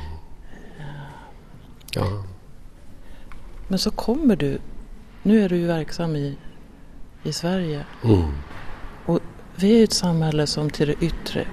Ja. 1.92 2.25
Men 3.68 3.78
så 3.78 3.90
kommer 3.90 4.37
du, 4.37 4.58
nu 5.22 5.44
är 5.44 5.48
du 5.48 5.56
ju 5.56 5.66
verksam 5.66 6.16
i, 6.16 6.37
i 7.22 7.32
Sverige. 7.32 7.84
Mm. 8.04 8.32
Och 9.06 9.20
vi 9.56 9.72
är 9.72 9.78
ju 9.78 9.84
ett 9.84 9.92
samhälle 9.92 10.46
som 10.46 10.70
till 10.70 10.88
det 10.88 11.04
yttre, 11.04 11.46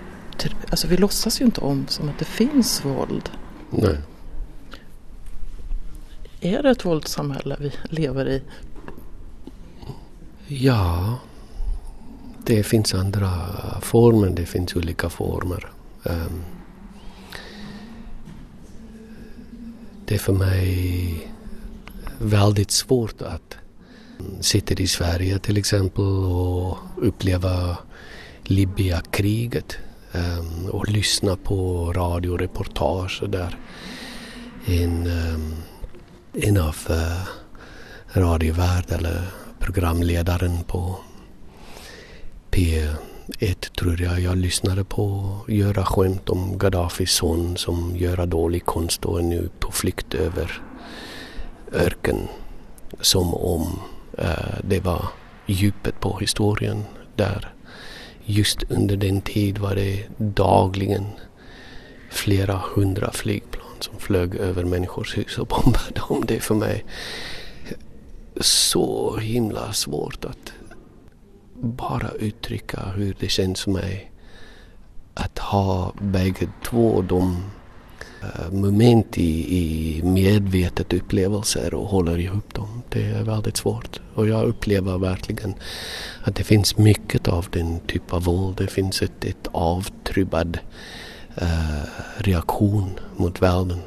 alltså 0.69 0.87
vi 0.87 0.97
låtsas 0.97 1.41
ju 1.41 1.45
inte 1.45 1.61
om 1.61 1.87
som 1.87 2.09
att 2.09 2.19
det 2.19 2.25
finns 2.25 2.85
våld. 2.85 3.29
Nej. 3.69 3.97
Är 6.41 6.63
det 6.63 6.69
ett 6.69 6.85
våldssamhälle 6.85 7.57
vi 7.59 7.71
lever 7.89 8.29
i? 8.29 8.41
Ja, 10.47 11.19
det 12.45 12.63
finns 12.63 12.93
andra 12.93 13.31
former, 13.81 14.29
det 14.29 14.45
finns 14.45 14.75
olika 14.75 15.09
former. 15.09 15.71
Um, 16.03 16.43
det 20.05 20.15
är 20.15 20.19
för 20.19 20.33
mig 20.33 21.31
väldigt 22.19 22.71
svårt 22.71 23.21
att 23.21 23.57
sitta 24.41 24.73
i 24.73 24.87
Sverige 24.87 25.39
till 25.39 25.57
exempel 25.57 26.05
och 26.05 26.77
uppleva 26.97 27.77
Libya-kriget 28.43 29.77
Ehm, 30.15 30.69
och 30.69 30.89
lyssna 30.89 31.35
på 31.35 31.91
radioreportage 31.93 33.23
där 33.27 33.57
en, 34.65 35.07
en 36.33 36.57
ehm, 36.57 36.63
av 36.63 36.75
eh, 36.89 37.27
radiovärd 38.19 38.91
eller 38.91 39.21
programledaren 39.59 40.63
på 40.67 40.95
P1 42.51 43.75
tror 43.79 44.01
jag 44.01 44.19
jag 44.19 44.37
lyssnade 44.37 44.83
på 44.83 45.37
göra 45.47 45.85
skämt 45.85 46.29
om 46.29 46.57
Gaddafis 46.57 47.11
son 47.11 47.57
som 47.57 47.95
gör 47.95 48.25
dålig 48.25 48.65
konst 48.65 49.05
och 49.05 49.19
är 49.19 49.23
nu 49.23 49.49
på 49.59 49.71
flykt 49.71 50.13
över 50.13 50.61
öken. 51.71 52.17
Som 53.01 53.33
om 53.33 53.79
eh, 54.17 54.59
det 54.63 54.79
var 54.79 55.05
djupet 55.45 55.99
på 55.99 56.17
historien 56.19 56.83
där 57.15 57.54
just 58.25 58.63
under 58.69 58.97
den 58.97 59.21
tid 59.21 59.57
var 59.57 59.75
det 59.75 60.05
dagligen 60.17 61.05
flera 62.09 62.61
hundra 62.75 63.11
flygplan 63.11 63.65
som 63.79 63.99
flög 63.99 64.35
över 64.35 64.63
människors 64.63 65.17
hus 65.17 65.37
och 65.37 65.47
bombade 65.47 65.91
dem. 66.07 66.23
Det 66.27 66.35
är 66.35 66.39
för 66.39 66.55
mig 66.55 66.85
så 68.41 69.17
himla 69.17 69.73
svårt 69.73 70.25
att 70.25 70.53
bara 71.53 72.09
uttrycka 72.09 72.79
hur 72.95 73.15
det 73.19 73.29
känns 73.29 73.61
för 73.61 73.71
mig 73.71 74.11
att 75.13 75.39
ha 75.39 75.93
bägge 76.01 76.47
två 76.63 77.01
de 77.01 77.43
Eh, 78.25 78.51
moment 78.51 79.17
i, 79.17 79.57
i 79.57 80.03
medvetet 80.03 80.93
upplevelser 80.93 81.73
och 81.73 81.87
håller 81.87 82.17
ihop 82.17 82.53
dem. 82.53 82.81
Det 82.89 83.03
är 83.03 83.23
väldigt 83.23 83.57
svårt. 83.57 84.01
Och 84.13 84.27
jag 84.27 84.43
upplever 84.45 84.97
verkligen 84.97 85.55
att 86.23 86.35
det 86.35 86.43
finns 86.43 86.77
mycket 86.77 87.27
av 87.27 87.47
den 87.49 87.79
typ 87.79 88.13
av 88.13 88.23
våld. 88.23 88.57
Det 88.57 88.67
finns 88.67 89.01
ett, 89.01 89.25
ett 89.25 89.47
avtrubbad 89.51 90.59
eh, 91.35 91.81
reaktion 92.17 92.99
mot 93.15 93.41
världen. 93.41 93.79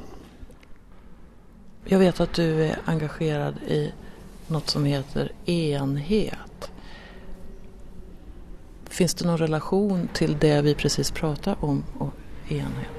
Jag 1.85 1.98
vet 1.98 2.20
att 2.20 2.35
du 2.35 2.64
är 2.64 2.79
engagerad 2.85 3.55
i 3.68 3.92
något 4.46 4.70
som 4.70 4.85
heter 4.85 5.33
enhet. 5.46 6.70
Finns 8.88 9.14
det 9.14 9.27
någon 9.27 9.38
relation 9.38 10.09
till 10.14 10.37
det 10.40 10.62
vi 10.62 10.74
precis 10.74 11.11
pratade 11.11 11.57
om 11.61 11.85
och 11.98 12.12
enhet? 12.48 12.97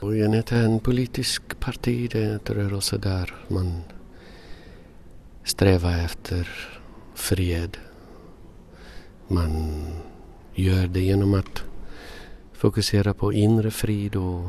Och 0.00 0.16
enhet 0.16 0.52
är 0.52 0.62
en 0.62 0.80
politisk 0.80 1.60
parti, 1.60 2.10
det 2.12 2.24
är 2.24 2.32
en 2.32 2.54
rörelse 2.54 2.98
där 2.98 3.34
man 3.48 3.82
strävar 5.44 5.98
efter 5.98 6.48
fred. 7.14 7.76
Man 9.28 9.84
gör 10.54 10.86
det 10.86 11.00
genom 11.00 11.34
att 11.34 11.62
fokusera 12.52 13.14
på 13.14 13.32
inre 13.32 13.70
frid 13.70 14.16
och 14.16 14.48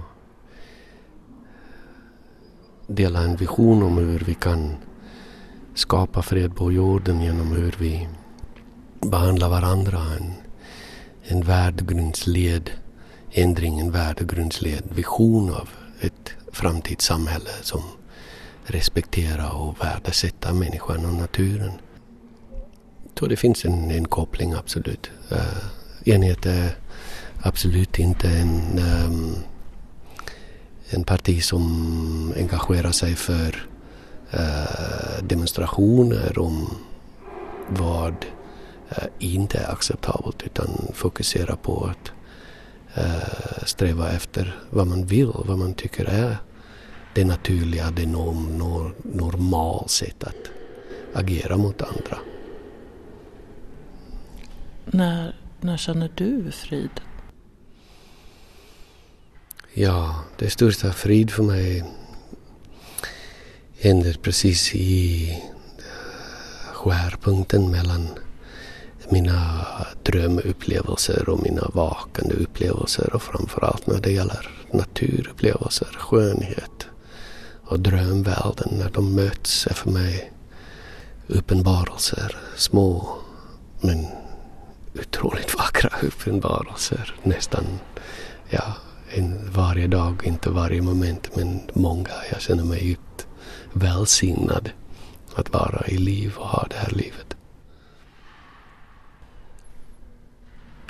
dela 2.87 3.19
en 3.19 3.35
vision 3.35 3.83
om 3.83 3.97
hur 3.97 4.19
vi 4.19 4.33
kan 4.33 4.75
skapa 5.73 6.21
fred 6.21 6.55
på 6.55 6.71
jorden 6.71 7.21
genom 7.21 7.51
hur 7.51 7.75
vi 7.79 8.07
behandlar 9.01 9.49
varandra. 9.49 9.99
En, 10.19 10.33
en 11.23 11.41
värdegrundsled 11.41 12.71
ändring, 13.31 13.79
en 13.79 13.91
värdegrundsled 13.91 14.83
vision 14.95 15.49
av 15.49 15.69
ett 16.01 16.33
framtidssamhälle 16.51 17.49
som 17.61 17.81
respekterar 18.63 19.61
och 19.61 19.81
värdesätter 19.81 20.53
människan 20.53 21.05
och 21.05 21.13
naturen. 21.13 21.71
Så 23.19 23.27
det 23.27 23.35
finns 23.35 23.65
en, 23.65 23.91
en 23.91 24.05
koppling, 24.05 24.53
absolut. 24.53 25.11
Uh, 25.31 25.37
enhet 26.05 26.45
är 26.45 26.75
absolut 27.41 27.99
inte 27.99 28.29
en, 28.29 28.79
um, 28.79 29.35
en 30.89 31.03
parti 31.03 31.43
som 31.43 32.33
engagerar 32.37 32.91
sig 32.91 33.15
för 33.15 33.67
uh, 34.33 35.23
demonstrationer 35.23 36.39
om 36.39 36.69
vad 37.69 38.25
uh, 38.91 39.07
inte 39.19 39.57
är 39.57 39.71
acceptabelt 39.71 40.43
utan 40.43 40.69
fokuserar 40.93 41.55
på 41.55 41.85
att 41.85 42.11
sträva 43.65 44.11
efter 44.11 44.59
vad 44.69 44.87
man 44.87 45.05
vill, 45.05 45.31
vad 45.35 45.57
man 45.57 45.73
tycker 45.73 46.05
är 46.05 46.37
det 47.13 47.25
naturliga, 47.25 47.91
det 47.91 48.05
norm, 48.05 48.57
nor, 48.57 48.95
normal 49.03 49.89
sätt 49.89 50.23
att 50.23 50.51
agera 51.13 51.57
mot 51.57 51.81
andra. 51.81 52.19
När, 54.85 55.35
när 55.61 55.77
känner 55.77 56.11
du 56.15 56.51
frid? 56.51 57.01
Ja, 59.73 60.23
det 60.37 60.49
största 60.49 60.91
frid 60.93 61.31
för 61.31 61.43
mig 61.43 61.83
händer 63.79 64.13
precis 64.13 64.75
i 64.75 65.29
eh, 65.29 66.73
skärpunkten 66.73 67.71
mellan 67.71 68.07
mina 69.11 69.65
drömupplevelser 70.03 71.29
och 71.29 71.43
mina 71.43 71.69
vakande 71.73 72.35
upplevelser 72.35 73.13
och 73.13 73.21
framförallt 73.21 73.87
när 73.87 73.99
det 73.99 74.11
gäller 74.11 74.49
naturupplevelser, 74.73 75.87
skönhet 75.99 76.87
och 77.63 77.79
drömvärlden 77.79 78.69
när 78.71 78.89
de 78.89 79.15
möts 79.15 79.67
är 79.67 79.73
för 79.73 79.91
mig 79.91 80.31
uppenbarelser, 81.27 82.37
små 82.55 83.17
men 83.81 84.07
otroligt 84.99 85.55
vackra 85.57 85.89
uppenbarelser 86.01 87.15
nästan, 87.23 87.63
ja, 88.49 88.73
en 89.11 89.51
varje 89.51 89.87
dag, 89.87 90.21
inte 90.23 90.49
varje 90.49 90.81
moment 90.81 91.35
men 91.35 91.59
många. 91.73 92.09
Jag 92.31 92.41
känner 92.41 92.63
mig 92.63 92.85
djupt 92.87 93.27
välsignad 93.73 94.69
att 95.35 95.53
vara 95.53 95.87
i 95.87 95.97
liv 95.97 96.33
och 96.37 96.47
ha 96.47 96.67
det 96.69 96.75
här 96.75 96.91
livet. 96.91 97.28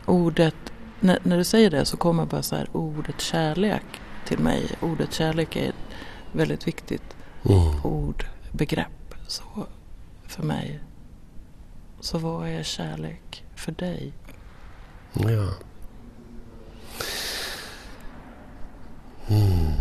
Ordet, 0.10 0.56
när, 1.00 1.19
när 1.24 1.38
du 1.38 1.43
säger 1.43 1.69
det 1.72 1.86
så 1.86 1.98
kommer 1.98 2.26
bara 2.26 2.43
så 2.43 2.56
här 2.56 2.69
ordet 2.74 3.22
kärlek 3.22 3.84
till 4.28 4.39
mig. 4.39 4.72
Ordet 4.82 5.13
kärlek 5.13 5.56
är 5.56 5.69
ett 5.69 5.76
väldigt 6.32 6.67
viktigt 6.67 7.02
Mm. 7.45 7.86
ordbegrepp. 7.86 9.15
Så 9.28 9.43
för 10.28 10.43
mig. 10.43 10.80
Så 12.00 12.17
vad 12.17 12.48
är 12.50 12.63
kärlek 12.63 13.43
för 13.56 13.72
dig? 13.72 14.13
Ja. 15.13 15.50
Mm. 19.28 19.72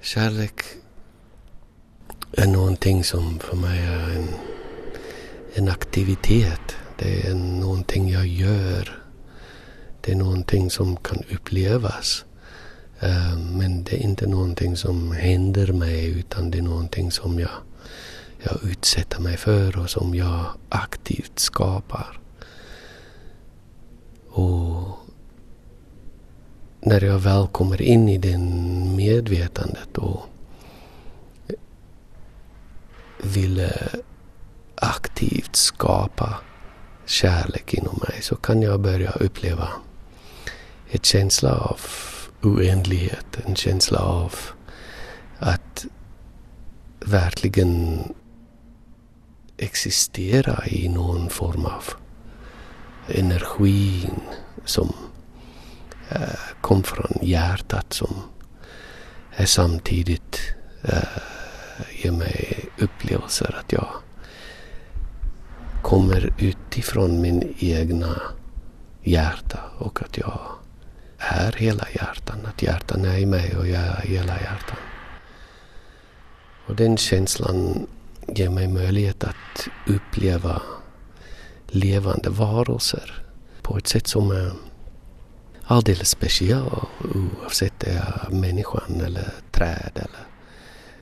Kärlek 0.00 0.60
är 2.32 2.46
någonting 2.46 3.04
som 3.04 3.38
för 3.38 3.56
mig 3.56 3.86
är 3.86 4.10
en, 4.16 4.28
en 5.58 5.68
aktivitet. 5.68 6.76
Det 6.98 7.26
är 7.26 7.34
någonting 7.34 8.10
jag 8.10 8.26
gör. 8.26 9.02
Det 10.00 10.12
är 10.12 10.16
någonting 10.16 10.70
som 10.70 10.96
kan 10.96 11.22
upplevas. 11.32 12.24
Eh, 13.00 13.38
men 13.38 13.84
det 13.84 13.96
är 13.96 14.02
inte 14.02 14.26
någonting 14.26 14.76
som 14.76 15.12
händer 15.12 15.72
mig 15.72 16.06
utan 16.18 16.50
det 16.50 16.58
är 16.58 16.62
någonting 16.62 17.10
som 17.10 17.38
jag, 17.38 17.50
jag 18.42 18.64
utsätter 18.64 19.20
mig 19.20 19.36
för 19.36 19.78
och 19.78 19.90
som 19.90 20.14
jag 20.14 20.44
aktivt 20.68 21.38
skapar. 21.38 22.20
Och 24.28 24.98
när 26.80 27.00
jag 27.04 27.18
väl 27.18 27.46
kommer 27.46 27.82
in 27.82 28.08
i 28.08 28.18
det 28.18 28.38
medvetandet 28.96 29.98
och 29.98 30.20
vill 33.22 33.68
aktivt 34.76 35.35
skapa 35.56 36.34
kärlek 37.06 37.74
inom 37.74 38.00
mig 38.08 38.22
så 38.22 38.36
kan 38.36 38.62
jag 38.62 38.80
börja 38.80 39.10
uppleva 39.10 39.68
en 40.90 41.00
känsla 41.00 41.54
av 41.54 41.80
oändlighet, 42.42 43.26
en 43.46 43.56
känsla 43.56 43.98
av 43.98 44.34
att 45.38 45.86
verkligen 47.00 48.02
existera 49.56 50.66
i 50.66 50.88
någon 50.88 51.30
form 51.30 51.66
av 51.66 51.84
energin 53.08 54.20
som 54.64 54.92
eh, 56.08 56.38
kom 56.60 56.82
från 56.82 57.18
hjärtat 57.22 57.92
som 57.92 58.22
är 59.36 59.46
samtidigt 59.46 60.40
eh, 60.82 61.22
ger 62.02 62.12
mig 62.12 62.68
upplevelser 62.78 63.56
att 63.60 63.72
jag 63.72 63.88
kommer 65.86 66.34
utifrån 66.38 67.20
min 67.20 67.54
egna 67.58 68.22
hjärta 69.02 69.60
och 69.78 70.02
att 70.02 70.18
jag 70.18 70.40
är 71.18 71.52
hela 71.52 71.86
hjärtan. 71.94 72.46
Att 72.46 72.62
hjärtan 72.62 73.04
är 73.04 73.18
i 73.18 73.26
mig 73.26 73.56
och 73.56 73.68
jag 73.68 73.82
är 73.82 74.00
hela 74.02 74.40
hjärtan. 74.40 74.76
Och 76.66 76.76
den 76.76 76.96
känslan 76.96 77.86
ger 78.28 78.50
mig 78.50 78.68
möjlighet 78.68 79.24
att 79.24 79.68
uppleva 79.86 80.62
levande 81.66 82.30
varelser 82.30 83.24
på 83.62 83.78
ett 83.78 83.88
sätt 83.88 84.06
som 84.06 84.30
är 84.30 84.52
alldeles 85.64 86.08
speciellt 86.08 86.72
oavsett 87.14 87.80
det 87.80 87.90
är 87.90 88.30
människan 88.30 89.00
eller 89.04 89.28
träd 89.50 89.92
eller 89.94 90.26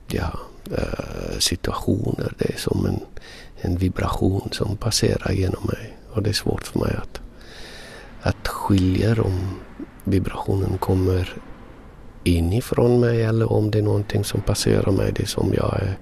ja, 0.07 0.39
eh, 0.77 1.39
situationer. 1.39 2.33
Det 2.37 2.53
är 2.53 2.57
som 2.57 2.85
en, 2.85 2.99
en 3.65 3.77
vibration 3.77 4.49
som 4.51 4.77
passerar 4.77 5.31
genom 5.31 5.63
mig 5.63 5.97
och 6.13 6.23
det 6.23 6.29
är 6.29 6.33
svårt 6.33 6.67
för 6.67 6.79
mig 6.79 6.95
att, 7.01 7.21
att 8.21 8.47
skilja 8.47 9.21
om 9.21 9.39
vibrationen 10.03 10.77
kommer 10.77 11.37
inifrån 12.23 12.99
mig 12.99 13.23
eller 13.23 13.51
om 13.51 13.71
det 13.71 13.77
är 13.77 13.83
någonting 13.83 14.23
som 14.23 14.41
passerar 14.41 14.91
mig. 14.91 15.11
Det 15.15 15.23
är 15.23 15.27
som 15.27 15.53
jag 15.53 15.79
är 15.81 15.97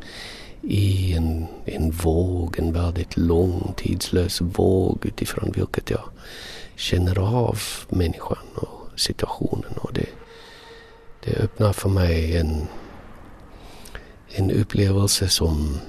i 0.61 1.13
en, 1.13 1.47
en 1.65 1.91
våg, 1.91 2.59
en 2.59 2.73
väldigt 2.73 3.17
lång 3.17 3.73
tidslös 3.77 4.41
våg 4.41 5.05
utifrån 5.05 5.51
vilket 5.55 5.89
jag 5.89 6.03
känner 6.75 7.19
av 7.19 7.59
människan 7.89 8.47
och 8.55 8.99
situationen. 8.99 9.73
Och 9.75 9.93
det, 9.93 10.09
det 11.23 11.37
öppnar 11.37 11.73
för 11.73 11.89
mig 11.89 12.37
en, 12.37 12.67
en 14.27 14.51
upplevelse 14.51 15.27
som 15.29 15.79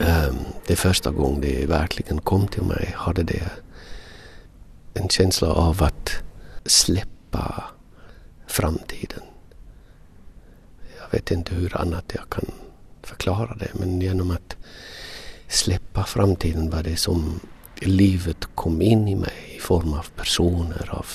Ehm, 0.00 0.36
det 0.66 0.76
första 0.76 1.10
gången 1.10 1.40
det 1.40 1.66
verkligen 1.66 2.20
kom 2.20 2.48
till 2.48 2.62
mig 2.62 2.94
hade 2.96 3.22
det 3.22 3.50
en 4.94 5.08
känsla 5.08 5.52
av 5.52 5.82
att 5.82 6.10
släppa 6.64 7.64
framtiden. 8.46 9.22
Jag 11.00 11.10
vet 11.10 11.30
inte 11.30 11.54
hur 11.54 11.76
annat 11.76 12.12
jag 12.14 12.30
kan 12.30 12.50
förklara 13.02 13.54
det 13.54 13.70
men 13.74 14.00
genom 14.00 14.30
att 14.30 14.56
släppa 15.48 16.04
framtiden 16.04 16.70
var 16.70 16.82
det 16.82 16.96
som 16.96 17.40
livet 17.74 18.48
kom 18.54 18.82
in 18.82 19.08
i 19.08 19.14
mig 19.14 19.54
i 19.56 19.60
form 19.60 19.92
av 19.94 20.06
personer, 20.16 20.88
av 20.90 21.06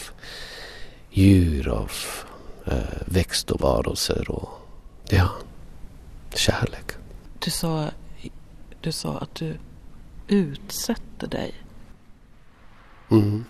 djur, 1.09 1.67
av 1.67 1.91
eh, 2.65 3.01
växt 3.05 3.51
och 3.51 3.61
varelser 3.61 4.31
och 4.31 4.49
ja, 5.09 5.29
kärlek. 6.35 6.91
Du 7.39 7.51
sa, 7.51 7.89
du 8.87 8.91
sa 8.91 9.17
att 9.17 9.35
du 9.35 9.57
utsätter 10.27 11.27
dig. 11.27 11.53
Mm. 13.11 13.45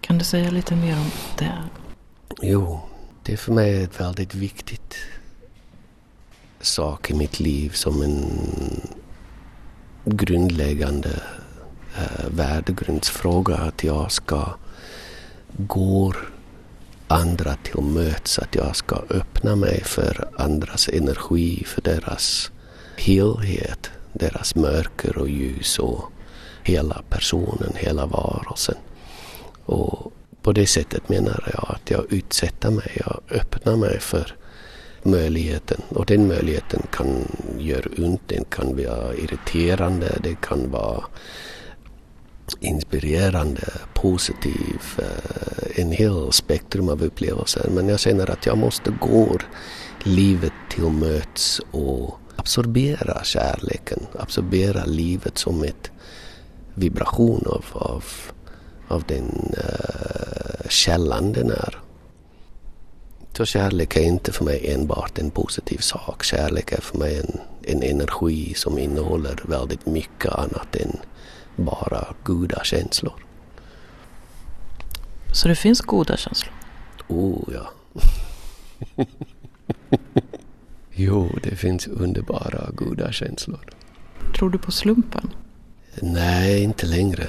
Kan 0.00 0.18
du 0.18 0.24
säga 0.24 0.50
lite 0.50 0.76
mer 0.76 0.96
om 0.96 1.10
det? 1.38 1.62
Jo, 2.42 2.80
det 3.22 3.32
är 3.32 3.36
för 3.36 3.52
mig 3.52 3.82
ett 3.82 4.00
väldigt 4.00 4.34
viktigt 4.34 4.96
sak 6.60 7.10
i 7.10 7.14
mitt 7.14 7.40
liv 7.40 7.70
som 7.70 8.02
en 8.02 8.40
grundläggande 10.04 11.22
eh, 11.96 12.28
värdegrundsfråga 12.30 13.56
att 13.56 13.84
jag 13.84 14.12
ska 14.12 14.54
gå 15.56 16.14
andra 17.08 17.54
till 17.54 17.80
möts, 17.80 18.38
att 18.38 18.54
jag 18.54 18.76
ska 18.76 19.02
öppna 19.10 19.56
mig 19.56 19.84
för 19.84 20.28
andras 20.36 20.88
energi, 20.88 21.64
för 21.66 21.82
deras 21.82 22.50
helhet, 22.96 23.90
deras 24.16 24.54
mörker 24.54 25.18
och 25.18 25.28
ljus 25.28 25.78
och 25.78 26.04
hela 26.62 27.02
personen, 27.08 27.72
hela 27.74 28.06
varelsen. 28.06 28.76
Och 29.64 30.12
på 30.42 30.52
det 30.52 30.66
sättet 30.66 31.08
menar 31.08 31.50
jag 31.54 31.64
att 31.68 31.90
jag 31.90 32.12
utsätter 32.12 32.70
mig, 32.70 32.90
jag 32.94 33.20
öppnar 33.30 33.76
mig 33.76 34.00
för 34.00 34.36
möjligheten. 35.02 35.80
Och 35.88 36.06
den 36.06 36.28
möjligheten 36.28 36.82
kan 36.90 37.36
göra 37.58 38.04
ont, 38.04 38.20
den 38.26 38.44
kan 38.44 38.76
vara 38.76 39.14
irriterande, 39.14 40.18
det 40.22 40.40
kan 40.40 40.70
vara 40.70 41.04
inspirerande, 42.60 43.72
positiv, 43.94 44.80
eh, 44.98 45.80
en 45.80 45.92
hel 45.92 46.32
spektrum 46.32 46.88
av 46.88 47.02
upplevelser. 47.02 47.68
Men 47.70 47.88
jag 47.88 48.00
känner 48.00 48.30
att 48.30 48.46
jag 48.46 48.58
måste 48.58 48.90
gå 48.90 49.38
livet 50.02 50.52
till 50.70 50.84
möts 50.84 51.60
och 51.70 52.18
absorbera 52.36 53.24
kärleken, 53.24 54.06
absorbera 54.18 54.84
livet 54.84 55.38
som 55.38 55.64
ett 55.64 55.90
vibration 56.74 57.46
av, 57.46 57.64
av, 57.72 58.04
av 58.88 59.02
den 59.02 59.54
uh, 59.58 60.68
källan 60.68 61.32
den 61.32 61.50
är. 61.50 61.78
Så 63.32 63.44
kärlek 63.44 63.96
är 63.96 64.02
inte 64.02 64.32
för 64.32 64.44
mig 64.44 64.72
enbart 64.72 65.18
en 65.18 65.30
positiv 65.30 65.78
sak. 65.78 66.24
Kärlek 66.24 66.72
är 66.72 66.80
för 66.80 66.98
mig 66.98 67.18
en, 67.18 67.40
en 67.62 67.82
energi 67.82 68.54
som 68.54 68.78
innehåller 68.78 69.42
väldigt 69.48 69.86
mycket 69.86 70.32
annat 70.32 70.76
än 70.76 70.96
bara 71.56 72.14
goda 72.24 72.64
känslor. 72.64 73.26
Så 75.32 75.48
det 75.48 75.56
finns 75.56 75.80
goda 75.80 76.16
känslor? 76.16 76.52
Oh 77.08 77.48
ja. 77.54 77.70
jo, 80.96 81.38
det 81.42 81.56
finns 81.56 81.86
underbara 81.86 82.70
goda 82.74 83.12
känslor. 83.12 83.60
Tror 84.36 84.50
du 84.50 84.58
på 84.58 84.72
slumpen? 84.72 85.30
Nej, 86.00 86.62
inte 86.62 86.86
längre. 86.86 87.26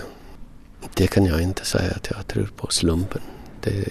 Det 0.93 1.07
kan 1.07 1.25
jag 1.25 1.41
inte 1.41 1.65
säga 1.65 1.91
att 1.91 2.09
jag 2.15 2.27
tror 2.27 2.49
på 2.55 2.67
slumpen. 2.69 3.21
Det 3.61 3.89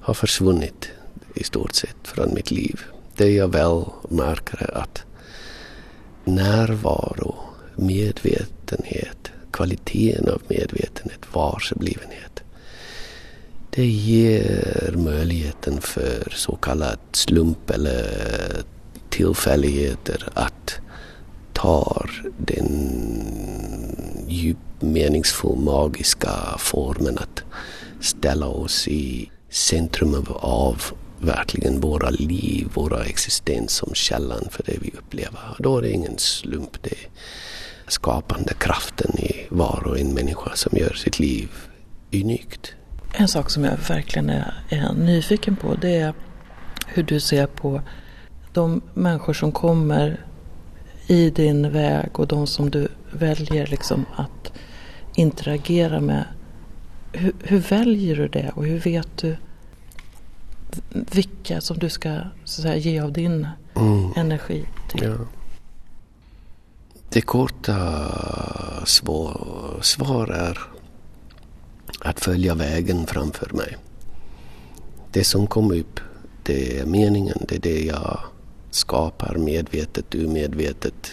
har 0.00 0.14
försvunnit 0.14 0.88
i 1.34 1.44
stort 1.44 1.74
sett 1.74 2.08
från 2.08 2.34
mitt 2.34 2.50
liv. 2.50 2.80
Det 3.16 3.30
jag 3.30 3.48
väl 3.48 3.84
märker 4.08 4.62
är 4.62 4.78
att 4.78 5.04
närvaro, 6.24 7.36
medvetenhet, 7.76 9.32
kvaliteten 9.50 10.28
av 10.28 10.42
medvetenhet, 10.48 11.20
varseblivenhet. 11.32 12.42
Det 13.76 13.86
ger 13.86 14.92
möjligheten 14.96 15.80
för 15.80 16.32
så 16.36 16.56
kallad 16.56 16.98
slump 17.12 17.70
eller 17.70 18.62
tillfälligheter 19.08 20.28
att 20.34 20.78
ta 21.52 22.06
den 22.38 22.68
djup 24.28 24.56
meningsfull 24.80 25.58
magiska 25.58 26.30
formen 26.58 27.18
att 27.18 27.42
ställa 28.00 28.46
oss 28.46 28.88
i 28.88 29.30
centrum 29.50 30.26
av 30.40 30.82
verkligen 31.20 31.80
våra 31.80 32.10
liv, 32.10 32.68
våra 32.74 33.04
existens 33.04 33.72
som 33.72 33.94
källan 33.94 34.48
för 34.50 34.62
det 34.62 34.78
vi 34.80 34.92
upplever. 34.98 35.56
Då 35.58 35.78
är 35.78 35.82
det 35.82 35.90
ingen 35.90 36.18
slump. 36.18 36.82
Det 36.82 36.92
är 36.92 37.10
skapande 37.88 38.54
kraften 38.54 39.18
i 39.18 39.46
var 39.48 39.82
och 39.86 39.98
en 39.98 40.14
människa 40.14 40.50
som 40.54 40.78
gör 40.78 40.92
sitt 40.92 41.18
liv 41.18 41.48
unikt. 42.12 42.75
En 43.18 43.28
sak 43.28 43.50
som 43.50 43.64
jag 43.64 43.76
verkligen 43.88 44.30
är, 44.30 44.54
är 44.68 44.92
nyfiken 44.92 45.56
på 45.56 45.74
det 45.74 45.96
är 45.96 46.14
hur 46.86 47.02
du 47.02 47.20
ser 47.20 47.46
på 47.46 47.80
de 48.52 48.82
människor 48.94 49.32
som 49.32 49.52
kommer 49.52 50.26
i 51.06 51.30
din 51.30 51.72
väg 51.72 52.20
och 52.20 52.26
de 52.26 52.46
som 52.46 52.70
du 52.70 52.88
väljer 53.10 53.66
liksom 53.66 54.06
att 54.16 54.52
interagera 55.14 56.00
med. 56.00 56.24
Hur, 57.12 57.32
hur, 57.42 57.58
väljer 57.58 58.16
du 58.16 58.28
det 58.28 58.50
och 58.54 58.66
hur 58.66 58.80
vet 58.80 59.16
du 59.16 59.36
vilka 60.90 61.60
som 61.60 61.78
du 61.78 61.88
ska 61.88 62.18
så 62.44 62.62
säga, 62.62 62.76
ge 62.76 63.00
av 63.00 63.12
din 63.12 63.46
mm. 63.74 64.12
energi 64.16 64.64
till? 64.90 65.04
Ja. 65.04 65.16
Det 67.08 67.20
korta 67.20 68.06
svar, 68.84 69.78
svar 69.80 70.28
är 70.28 70.75
att 72.06 72.20
följa 72.20 72.54
vägen 72.54 73.06
framför 73.06 73.50
mig. 73.52 73.76
Det 75.12 75.24
som 75.24 75.46
kom 75.46 75.70
upp, 75.72 76.00
det 76.42 76.78
är 76.78 76.86
meningen, 76.86 77.38
det 77.48 77.54
är 77.54 77.60
det 77.60 77.84
jag 77.84 78.20
skapar 78.70 79.36
medvetet, 79.36 80.14
omedvetet. 80.14 81.12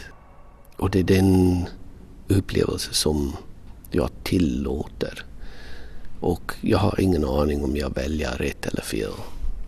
Och 0.77 0.89
det 0.89 0.99
är 0.99 1.03
den 1.03 1.65
upplevelse 2.27 2.93
som 2.93 3.35
jag 3.91 4.09
tillåter. 4.23 5.25
Och 6.19 6.51
jag 6.61 6.77
har 6.77 6.99
ingen 6.99 7.25
aning 7.25 7.63
om 7.63 7.77
jag 7.77 7.95
väljer 7.95 8.31
rätt 8.31 8.65
eller 8.65 8.81
fel. 8.81 9.11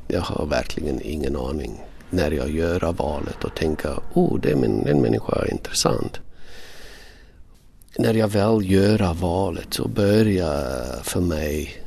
Jag 0.08 0.22
har 0.22 0.46
verkligen 0.46 1.02
ingen 1.02 1.36
aning 1.36 1.82
när 2.10 2.32
jag 2.32 2.50
gör 2.50 2.94
valet 2.94 3.44
och 3.44 3.56
tänker 3.56 4.00
oh, 4.14 4.40
det 4.40 4.52
är 4.52 4.54
en, 4.54 4.88
en 4.88 5.02
människa 5.02 5.36
är 5.36 5.52
intressant. 5.52 6.20
När 7.98 8.14
jag 8.14 8.28
väl 8.28 8.72
gör 8.72 9.14
valet 9.14 9.74
så 9.74 9.88
börjar 9.88 11.04
för 11.04 11.22
mig 11.22 11.84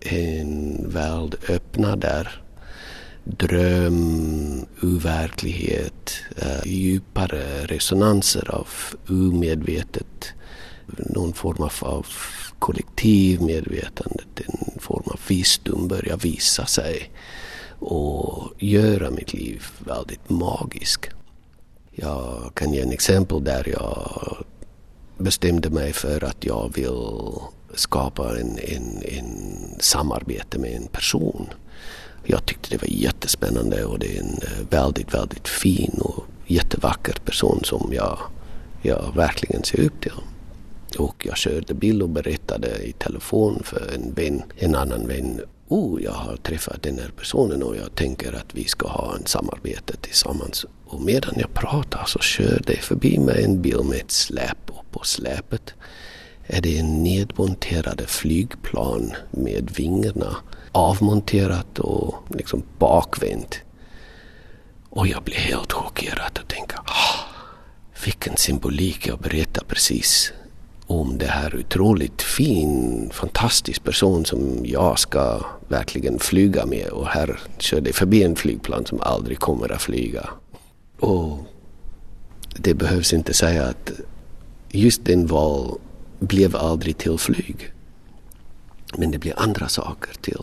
en 0.00 0.84
värld 0.90 1.36
öppna 1.48 1.96
där 1.96 2.42
dröm, 3.24 4.66
overklighet, 4.82 6.12
eh, 6.36 6.66
djupare 6.66 7.64
resonanser 7.64 8.50
av 8.50 8.68
omedvetet, 9.08 10.32
någon 10.86 11.32
form 11.32 11.68
av, 11.80 12.06
kollektivmedvetande, 12.58 14.24
en 14.36 14.80
form 14.80 15.04
av 15.06 15.20
visdom 15.28 15.88
börjar 15.88 16.16
visa 16.16 16.66
sig 16.66 17.10
och 17.78 18.52
göra 18.58 19.10
mitt 19.10 19.32
liv 19.32 19.64
väldigt 19.78 20.30
magiskt. 20.30 21.08
Jag 21.90 22.50
kan 22.54 22.72
ge 22.72 22.80
en 22.80 22.92
exempel 22.92 23.44
där 23.44 23.68
jag 23.68 24.36
bestämde 25.18 25.70
mig 25.70 25.92
för 25.92 26.24
att 26.24 26.44
jag 26.44 26.72
vill 26.74 27.32
skapa 27.74 28.38
en, 28.40 28.58
en, 28.58 29.02
en 29.04 29.56
samarbete 29.78 30.58
med 30.58 30.76
en 30.76 30.86
person 30.86 31.48
jag 32.26 32.46
tyckte 32.46 32.70
det 32.70 32.82
var 32.82 32.88
jättespännande 32.88 33.84
och 33.84 33.98
det 33.98 34.16
är 34.16 34.20
en 34.20 34.38
eh, 34.42 34.66
väldigt, 34.70 35.14
väldigt 35.14 35.48
fin 35.48 35.98
och 36.00 36.24
jättevacker 36.46 37.14
person 37.24 37.60
som 37.64 37.92
jag, 37.92 38.18
jag 38.82 39.12
verkligen 39.16 39.64
ser 39.64 39.80
upp 39.80 40.00
till. 40.00 40.12
Och 40.98 41.26
jag 41.26 41.36
körde 41.36 41.74
bil 41.74 42.02
och 42.02 42.08
berättade 42.08 42.82
i 42.82 42.92
telefon 42.92 43.62
för 43.64 43.94
en 43.94 44.14
vän, 44.14 44.42
en 44.56 44.74
annan 44.74 45.06
vän. 45.08 45.40
Oh, 45.68 46.02
jag 46.02 46.12
har 46.12 46.36
träffat 46.36 46.82
den 46.82 46.98
här 46.98 47.10
personen 47.16 47.62
och 47.62 47.76
jag 47.76 47.94
tänker 47.94 48.32
att 48.32 48.54
vi 48.54 48.64
ska 48.64 48.88
ha 48.88 49.16
en 49.16 49.26
samarbete 49.26 49.96
tillsammans. 50.00 50.66
Och 50.86 51.00
medan 51.02 51.34
jag 51.36 51.54
pratar 51.54 52.04
så 52.06 52.18
kör 52.18 52.62
det 52.66 52.76
förbi 52.76 53.18
mig 53.18 53.44
en 53.44 53.62
bil 53.62 53.80
med 53.84 54.00
ett 54.00 54.10
släp 54.10 54.70
och 54.70 54.90
på 54.90 55.04
släpet 55.04 55.74
är 56.46 56.60
det 56.60 56.78
en 56.78 57.02
nedmonterade 57.02 58.06
flygplan 58.06 59.12
med 59.30 59.70
vingarna 59.76 60.36
avmonterat 60.72 61.78
och 61.78 62.14
liksom 62.28 62.62
bakvänt. 62.78 63.60
Och 64.90 65.06
jag 65.06 65.22
blev 65.22 65.38
helt 65.38 65.72
chockerad 65.72 66.38
och 66.42 66.48
tänkte, 66.48 66.76
ah, 66.84 67.20
vilken 68.04 68.36
symbolik 68.36 69.06
jag 69.06 69.18
berättar 69.18 69.64
precis 69.64 70.32
om 70.86 71.18
det 71.18 71.26
här 71.26 71.56
otroligt 71.56 72.22
fin, 72.22 73.10
fantastisk 73.12 73.84
person 73.84 74.24
som 74.24 74.60
jag 74.64 74.98
ska 74.98 75.40
verkligen 75.68 76.18
flyga 76.18 76.66
med 76.66 76.88
och 76.88 77.06
här 77.06 77.40
kör 77.58 77.80
det 77.80 77.92
förbi 77.92 78.22
en 78.22 78.36
flygplan 78.36 78.86
som 78.86 79.00
aldrig 79.00 79.38
kommer 79.38 79.72
att 79.72 79.82
flyga. 79.82 80.28
Och 81.00 81.38
det 82.56 82.74
behövs 82.74 83.12
inte 83.12 83.34
säga 83.34 83.64
att 83.64 83.90
just 84.70 85.04
den 85.04 85.26
val 85.26 85.78
blev 86.18 86.56
aldrig 86.56 86.98
till 86.98 87.18
flyg. 87.18 87.72
Men 88.98 89.10
det 89.10 89.18
blev 89.18 89.34
andra 89.36 89.68
saker 89.68 90.14
till. 90.20 90.42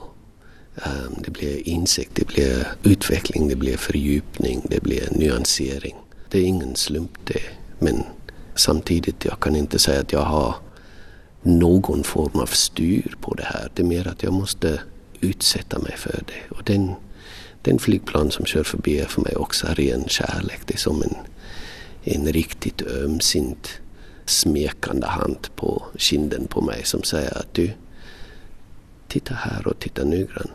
Ehm, 0.76 1.16
det 1.24 1.32
blir 1.32 1.68
insikt, 1.68 2.12
det 2.14 2.28
blir 2.28 2.68
utveckling, 2.84 3.48
det 3.48 3.56
blir 3.56 3.78
fördjupning, 3.78 4.62
det 4.70 4.84
blir 4.84 5.08
nyansering. 5.12 5.96
Det 6.30 6.40
är 6.40 6.44
ingen 6.44 6.76
slump 6.76 7.12
det. 7.24 7.44
Men 7.80 8.04
samtidigt, 8.56 9.26
jag 9.26 9.40
kan 9.40 9.56
inte 9.56 9.80
säga 9.80 10.02
att 10.02 10.12
jag 10.12 10.22
har 10.22 10.56
någon 11.42 12.04
form 12.04 12.40
av 12.40 12.46
styr 12.46 13.16
på 13.22 13.34
det 13.34 13.44
här. 13.44 13.72
Det 13.74 13.82
är 13.82 13.86
mer 13.86 14.08
att 14.08 14.24
jag 14.24 14.34
måste 14.34 14.82
utsätta 15.20 15.80
mig 15.80 15.98
för 15.98 16.24
det. 16.28 16.56
Och 16.56 16.64
den, 16.64 16.92
den 17.64 17.80
flygplan 17.80 18.32
som 18.32 18.46
kör 18.46 18.64
förbi 18.64 19.00
är 19.00 19.06
för 19.06 19.22
mig 19.22 19.36
också 19.36 19.68
ren 19.68 20.08
kärlek. 20.08 20.60
Det 20.66 20.74
är 20.74 20.78
som 20.78 21.04
en, 21.04 21.16
en 22.04 22.34
riktigt 22.34 22.82
ömsint 22.82 23.70
smekande 24.26 25.08
hand 25.08 25.48
på 25.56 25.84
kinden 25.96 26.48
på 26.48 26.62
mig 26.62 26.82
som 26.84 27.04
säger 27.04 27.38
att 27.38 27.54
du, 27.54 27.72
titta 29.08 29.34
här 29.34 29.68
och 29.68 29.80
titta 29.80 30.04
noggrant. 30.04 30.52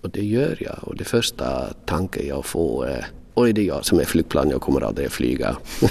Och 0.00 0.10
det 0.10 0.24
gör 0.24 0.56
jag. 0.60 0.78
Och 0.82 0.96
det 0.96 1.04
första 1.04 1.72
tanken 1.84 2.26
jag 2.26 2.44
får 2.44 2.86
är 2.86 3.06
Oj, 3.34 3.52
det 3.52 3.60
är 3.60 3.64
jag 3.66 3.84
som 3.84 4.00
är 4.00 4.04
flygplan, 4.04 4.50
jag 4.50 4.60
kommer 4.60 4.80
aldrig 4.80 5.12
flyga. 5.12 5.56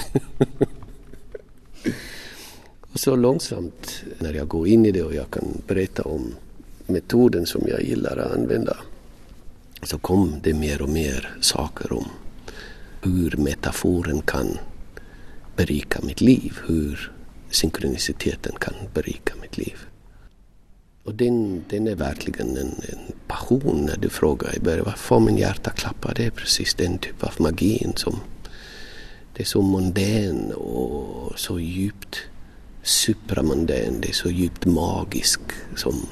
och 2.94 3.00
så 3.00 3.16
långsamt 3.16 4.04
när 4.20 4.34
jag 4.34 4.48
går 4.48 4.68
in 4.68 4.86
i 4.86 4.92
det 4.92 5.04
och 5.04 5.14
jag 5.14 5.32
kan 5.32 5.62
berätta 5.68 6.04
om 6.04 6.36
metoden 6.88 7.46
som 7.46 7.62
jag 7.68 7.84
gillar 7.84 8.18
att 8.18 8.32
använda 8.32 8.78
så 9.86 9.98
kom 9.98 10.40
det 10.44 10.54
mer 10.54 10.82
och 10.82 10.90
mer 10.90 11.38
saker 11.42 11.94
om 11.94 12.06
hur 13.02 13.38
metaforen 13.38 14.22
kan 14.22 14.58
berika 15.56 16.00
mitt 16.04 16.22
liv, 16.22 16.58
hur 16.68 17.12
synkroniciteten 17.50 18.56
kan 18.60 18.74
berika 18.94 19.34
mitt 19.42 19.58
liv. 19.58 19.78
Och 21.04 21.16
den, 21.16 21.64
den 21.70 21.88
är 21.88 21.96
verkligen 21.96 22.58
en, 22.58 22.68
en 22.68 23.14
passion 23.28 23.86
när 23.86 23.98
du 23.98 24.10
frågar 24.10 24.56
i 24.56 24.60
början 24.60 24.86
varför 24.86 25.00
får 25.00 25.20
min 25.20 25.38
hjärta 25.38 25.70
klappa? 25.72 26.14
Det 26.14 26.26
är 26.26 26.32
precis 26.32 26.74
den 26.74 26.98
typ 26.98 27.24
av 27.24 27.34
magin 27.38 27.94
som 27.96 28.20
det 29.34 29.44
är 29.44 29.46
så 29.46 29.62
mondän 29.62 30.52
och 30.52 31.40
så 31.40 31.60
djupt 31.60 32.18
supramundän, 32.84 34.02
det 34.02 34.10
är 34.10 34.14
så 34.14 34.30
djupt 34.30 34.66
magisk 34.66 35.42
som 35.76 36.08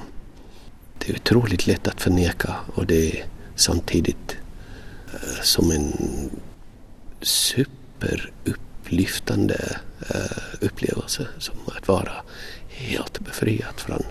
det 1.00 1.12
är 1.12 1.16
otroligt 1.16 1.68
lätt 1.68 1.88
att 1.88 2.02
förneka 2.02 2.56
och 2.76 2.86
det 2.86 3.20
är 3.20 3.26
samtidigt 3.56 4.38
eh, 5.14 5.42
som 5.42 5.72
en 5.72 5.94
superupplyftande 7.22 9.78
eh, 10.10 10.38
upplevelse 10.62 11.28
som 11.40 11.56
att 11.66 11.88
vara 11.88 12.14
helt 12.68 13.20
befriad 13.20 13.74
från 13.78 14.04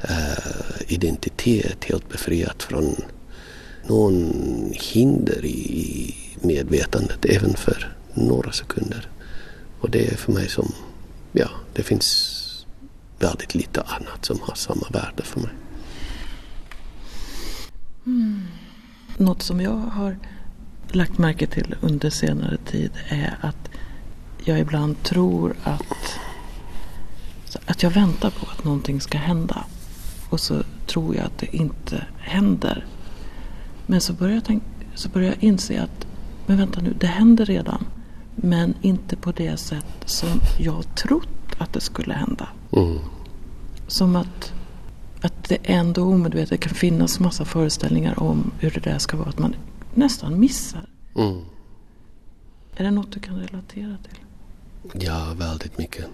eh, 0.00 0.38
identitet, 0.86 1.84
helt 1.84 2.08
befriat 2.08 2.62
från 2.62 2.96
någon 3.86 4.32
hinder 4.72 5.44
i 5.44 6.14
medvetandet 6.40 7.24
även 7.24 7.54
för 7.54 7.96
några 8.14 8.52
sekunder. 8.52 9.08
Och 9.80 9.90
det 9.90 10.12
är 10.12 10.16
för 10.16 10.32
mig 10.32 10.48
som, 10.48 10.72
ja, 11.32 11.50
det 11.72 11.82
finns 11.82 12.40
väldigt 13.18 13.54
lite 13.54 13.80
annat 13.80 14.24
som 14.24 14.38
har 14.42 14.54
samma 14.54 14.88
värde 14.88 15.22
för 15.22 15.40
mig. 15.40 15.50
Mm. 18.06 18.40
Något 19.16 19.42
som 19.42 19.60
jag 19.60 19.76
har 19.76 20.16
lagt 20.88 21.18
märke 21.18 21.46
till 21.46 21.74
under 21.80 22.10
senare 22.10 22.56
tid 22.56 22.90
är 23.08 23.38
att 23.40 23.70
jag 24.44 24.60
ibland 24.60 25.02
tror 25.02 25.54
att, 25.62 26.18
att 27.66 27.82
jag 27.82 27.90
väntar 27.90 28.30
på 28.30 28.46
att 28.50 28.64
någonting 28.64 29.00
ska 29.00 29.18
hända. 29.18 29.64
Och 30.30 30.40
så 30.40 30.62
tror 30.86 31.16
jag 31.16 31.24
att 31.24 31.38
det 31.38 31.56
inte 31.56 32.06
händer. 32.18 32.86
Men 33.86 34.00
så 34.00 34.12
börjar 34.12 34.34
jag, 34.34 34.44
tänka, 34.44 34.66
så 34.94 35.08
börjar 35.08 35.28
jag 35.28 35.42
inse 35.42 35.82
att, 35.82 36.06
men 36.46 36.56
vänta 36.56 36.80
nu, 36.80 36.94
det 37.00 37.06
händer 37.06 37.46
redan. 37.46 37.86
Men 38.34 38.74
inte 38.82 39.16
på 39.16 39.32
det 39.32 39.56
sätt 39.56 40.04
som 40.04 40.40
jag 40.58 40.94
trott 40.94 41.28
att 41.58 41.72
det 41.72 41.80
skulle 41.80 42.14
hända. 42.14 42.48
Mm. 42.72 42.98
Som 43.86 44.16
att 44.16 44.52
att 45.24 45.48
det 45.48 45.58
ändå 45.62 46.02
omedvetet 46.02 46.60
kan 46.60 46.74
finnas 46.74 47.20
massa 47.20 47.44
föreställningar 47.44 48.22
om 48.22 48.52
hur 48.58 48.70
det 48.70 48.80
där 48.80 48.98
ska 48.98 49.16
vara. 49.16 49.28
Att 49.28 49.38
man 49.38 49.56
nästan 49.94 50.40
missar. 50.40 50.88
Mm. 51.16 51.40
Är 52.76 52.84
det 52.84 52.90
något 52.90 53.12
du 53.12 53.20
kan 53.20 53.36
relatera 53.36 53.96
till? 54.02 54.18
Ja, 55.04 55.34
väldigt 55.36 55.78
mycket. 55.78 56.04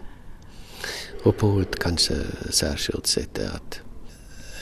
Och 1.25 1.37
på 1.37 1.61
ett 1.61 1.79
kanske 1.79 2.15
särskilt 2.51 3.07
sätt 3.07 3.39
är 3.39 3.49
att 3.49 3.81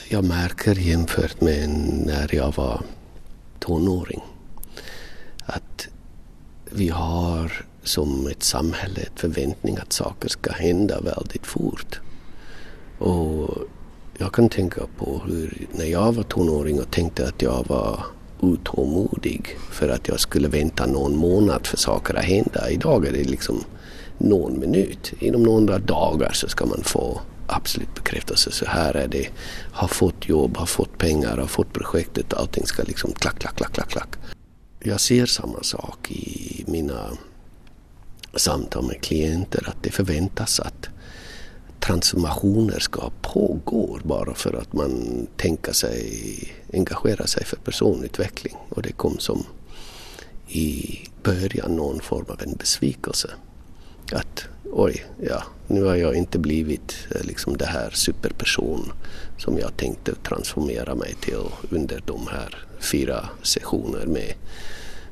jag 0.08 0.24
märker 0.24 0.74
jämfört 0.74 1.40
med 1.40 1.68
när 2.06 2.34
jag 2.34 2.56
var 2.56 2.82
tonåring 3.58 4.20
att 5.46 5.88
vi 6.64 6.88
har 6.88 7.64
som 7.82 8.26
ett 8.26 8.42
samhälle 8.42 9.00
ett 9.00 9.20
förväntning 9.20 9.76
att 9.76 9.92
saker 9.92 10.28
ska 10.28 10.52
hända 10.52 11.00
väldigt 11.00 11.46
fort. 11.46 12.00
Och 12.98 13.68
jag 14.18 14.33
kan 14.33 14.48
tänka 14.48 14.81
på 14.98 15.22
hur 15.26 15.66
när 15.72 15.85
jag 15.85 16.12
var 16.12 16.22
tonåring 16.22 16.81
och 16.81 16.90
tänkte 16.90 17.28
att 17.28 17.42
jag 17.42 17.64
var 17.68 18.04
otålmodig 18.40 19.57
för 19.70 19.88
att 19.88 20.09
jag 20.09 20.20
skulle 20.20 20.48
vänta 20.48 20.87
någon 20.87 21.16
månad 21.16 21.66
för 21.66 21.76
saker 21.76 22.14
att 22.14 22.24
hända. 22.24 22.70
Idag 22.70 23.07
är 23.07 23.12
det 23.12 23.24
liksom 23.24 23.64
någon 24.18 24.61
minut. 24.61 25.12
Inom 25.18 25.42
några 25.42 25.78
dagar 25.78 26.33
så 26.33 26.48
ska 26.48 26.66
man 26.66 26.83
få 26.85 27.20
absolut 27.46 27.94
bekräftelse. 27.94 28.50
Så 28.50 28.66
här 28.66 28.94
är 28.94 29.09
det. 29.09 29.28
Har 29.72 29.88
fått 29.88 30.28
jobb, 30.28 30.57
har 30.57 30.66
fått 30.66 30.98
pengar, 30.98 31.37
har 31.37 31.46
fått 31.46 31.72
projektet. 31.72 32.35
Allting 32.35 32.66
ska 32.66 32.83
liksom 32.83 33.12
klack, 33.12 33.38
klack, 33.38 33.57
klack, 33.57 33.72
klack, 33.72 33.88
klack. 33.88 34.16
Jag 34.81 35.00
ser 35.00 35.26
samma 35.26 35.62
sak 35.62 36.11
i 36.11 36.64
mina 36.66 37.11
samtal 38.35 38.87
med 38.87 39.00
klienter. 39.00 39.68
Att 39.68 39.83
det 39.83 39.90
förväntas 39.90 40.61
att 40.61 40.88
transformationer 41.81 42.79
ska 42.79 43.11
pågå 43.23 43.99
bara 44.03 44.35
för 44.35 44.55
att 44.55 44.73
man 44.73 45.27
tänker 45.37 45.73
sig 45.73 46.12
engagera 46.73 47.27
sig 47.27 47.45
för 47.45 47.57
personutveckling. 47.57 48.57
Och 48.69 48.83
det 48.83 48.93
kom 48.93 49.19
som 49.19 49.45
i 50.49 50.99
början 51.23 51.77
någon 51.77 52.01
form 52.01 52.27
av 52.29 52.43
en 52.43 52.55
besvikelse. 52.57 53.31
Att 54.12 54.45
oj, 54.73 55.07
ja, 55.21 55.43
nu 55.67 55.83
har 55.83 55.95
jag 55.97 56.14
inte 56.14 56.38
blivit 56.38 56.97
eh, 57.14 57.25
liksom 57.25 57.57
det 57.57 57.67
här 57.67 57.91
superperson 57.91 58.93
som 59.38 59.59
jag 59.59 59.77
tänkte 59.77 60.14
transformera 60.14 60.95
mig 60.95 61.14
till 61.21 61.35
under 61.71 62.03
de 62.07 62.27
här 62.27 62.67
fyra 62.81 63.29
sessioner 63.43 64.07
med 64.07 64.35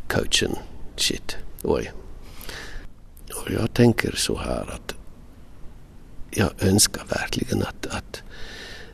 coachen. 0.08 0.56
Shit, 0.96 1.36
oj. 1.62 1.92
Och 3.34 3.50
jag 3.50 3.74
tänker 3.74 4.16
så 4.16 4.38
här 4.38 4.70
att 4.74 4.85
jag 6.36 6.62
önskar 6.62 7.04
verkligen 7.08 7.62
att, 7.62 7.86
att 7.86 8.22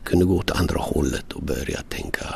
kunna 0.03 0.25
gå 0.25 0.37
åt 0.37 0.51
andra 0.51 0.79
hållet 0.79 1.31
och 1.31 1.43
börja 1.43 1.81
tänka 1.81 2.35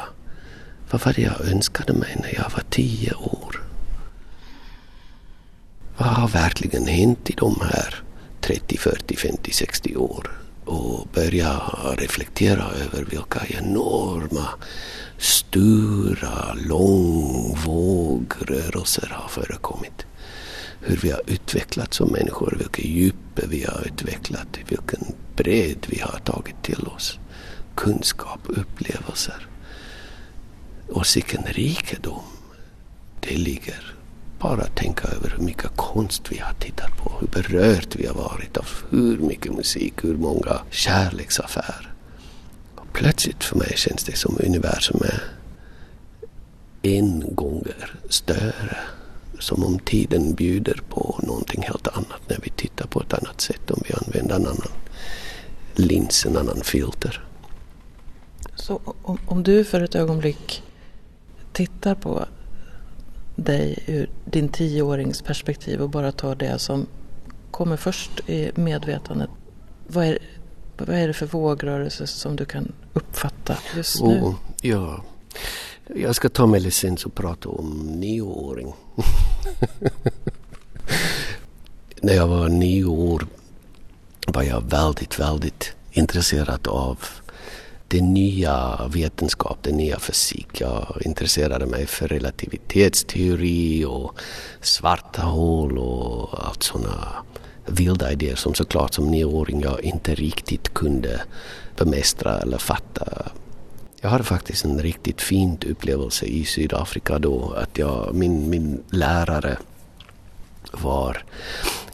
vad 0.92 1.06
var 1.06 1.14
det 1.14 1.22
jag 1.22 1.42
önskade 1.42 1.94
mig 1.94 2.18
när 2.22 2.36
jag 2.36 2.50
var 2.50 2.64
tio 2.70 3.14
år? 3.14 3.64
Vad 5.98 6.08
har 6.08 6.28
verkligen 6.28 6.88
hänt 6.88 7.30
i 7.30 7.34
de 7.38 7.62
här 7.62 8.04
30, 8.42 8.78
40, 8.78 9.16
50, 9.16 9.52
60 9.52 9.96
år? 9.96 10.32
Och 10.66 11.08
börja 11.14 11.62
reflektera 11.98 12.72
över 12.72 13.04
vilka 13.04 13.46
enorma, 13.50 14.48
stora, 15.18 16.54
långvågrörelser 16.54 19.08
har 19.12 19.28
förekommit. 19.28 20.06
Hur 20.82 20.98
vi 20.98 21.12
har 21.12 21.22
utvecklats 21.28 21.98
som 21.98 22.12
människor, 22.12 22.56
vilka 22.58 22.82
djup 22.82 23.16
vi 23.50 23.64
har 23.64 23.88
utvecklat, 23.88 24.48
vilken 24.68 25.16
bredd 25.36 25.86
vi 25.90 26.00
har 26.00 26.20
tagit 26.20 26.64
till 26.64 26.88
oss. 26.96 27.20
Kunskap, 27.76 28.40
upplevelser. 28.46 29.48
Och 30.90 31.06
vilken 31.16 31.44
rikedom 31.44 32.24
det 33.20 33.38
ligger 33.38 33.98
bara 34.40 34.66
tänka 34.66 35.08
över 35.08 35.34
hur 35.38 35.44
mycket 35.44 35.76
konst 35.76 36.32
vi 36.32 36.38
har 36.38 36.54
tittat 36.54 36.98
på, 36.98 37.14
hur 37.20 37.28
berört 37.28 37.96
vi 37.96 38.08
har 38.08 38.14
varit 38.14 38.58
av 38.58 38.68
hur 38.90 39.18
mycket 39.18 39.54
musik, 39.54 39.94
hur 40.02 40.18
många 40.18 40.62
kärleksaffärer. 40.70 41.94
Och 42.76 42.94
plötsligt 42.94 43.44
för 43.44 43.58
mig 43.58 43.74
känns 43.76 44.04
det 44.04 44.18
som 44.18 44.38
universum 44.46 45.02
är 45.04 45.24
en 46.82 47.36
gånger 47.36 48.00
större. 48.10 48.78
Som 49.40 49.64
om 49.64 49.80
tiden 49.80 50.34
bjuder 50.34 50.82
på 50.90 51.20
någonting 51.24 51.62
helt 51.62 51.88
annat 51.88 52.22
när 52.28 52.40
vi 52.44 52.50
tittar 52.50 52.88
på 52.88 53.02
ett 53.02 53.14
annat 53.14 53.42
sätt, 53.42 53.72
om 53.72 53.82
vi 53.88 53.94
använder 53.94 54.36
en 54.36 54.42
annan 54.42 54.72
lins, 55.76 56.26
en 56.26 56.38
annan 56.38 56.62
filter. 56.64 57.24
Så 58.56 58.82
om, 59.02 59.18
om 59.26 59.44
du 59.44 59.64
för 59.64 59.82
ett 59.82 59.96
ögonblick 59.96 60.64
tittar 61.54 61.96
på 61.96 62.26
dig 63.36 63.84
ur 63.86 64.10
din 64.26 64.50
tioårings 64.50 65.22
perspektiv 65.22 65.82
och 65.82 65.90
bara 65.90 66.12
tar 66.12 66.36
det 66.36 66.60
som 66.60 66.88
kommer 67.52 67.78
först 67.78 68.30
i 68.30 68.52
medvetandet. 68.56 69.30
Vad 69.88 70.06
är, 70.06 70.18
vad 70.78 70.90
är 70.90 71.08
det 71.08 71.14
för 71.14 71.26
vågrörelse 71.26 72.08
som 72.08 72.36
du 72.36 72.46
kan 72.46 72.72
uppfatta 72.94 73.58
just 73.76 74.02
nu? 74.02 74.22
Oh, 74.22 74.36
ja. 74.62 75.04
Jag 76.02 76.16
ska 76.16 76.30
ta 76.30 76.46
mig 76.46 76.60
licens 76.60 77.06
och 77.06 77.16
prata 77.16 77.50
om 77.50 77.78
nioåring. 77.78 78.74
När 82.02 82.14
jag 82.14 82.28
var 82.28 82.50
nio 82.50 82.86
år 82.86 83.28
var 84.28 84.44
jag 84.44 84.64
väldigt, 84.70 85.20
väldigt 85.20 85.76
intresserad 85.92 86.68
av 86.68 87.00
den 87.88 88.14
nya 88.14 88.88
vetenskap, 88.94 89.58
den 89.62 89.78
nya 89.78 90.00
fysik. 90.00 90.62
Jag 90.62 91.02
intresserade 91.06 91.66
mig 91.66 91.86
för 91.86 92.08
relativitetsteori 92.08 93.86
och 93.86 94.20
svarta 94.62 95.22
hål 95.22 95.78
och 95.78 96.48
allt 96.48 96.64
sådana 96.64 97.08
vilda 97.66 98.12
idéer 98.12 98.36
som 98.36 98.54
såklart 98.54 98.94
som 98.94 99.12
nioåring 99.12 99.62
jag 99.62 99.82
inte 99.82 100.16
riktigt 100.16 100.74
kunde 100.74 101.22
bemästra 101.78 102.40
eller 102.40 102.58
fatta. 102.58 103.32
Jag 104.02 104.10
hade 104.10 104.24
faktiskt 104.24 104.66
en 104.66 104.82
riktigt 104.82 105.22
fin 105.22 105.58
upplevelse 105.68 106.26
i 106.26 106.46
Sydafrika 106.46 107.20
då 107.20 107.54
att 107.58 107.78
jag, 107.78 108.16
min, 108.16 108.50
min 108.50 108.84
lärare 108.90 109.58
var 110.72 111.24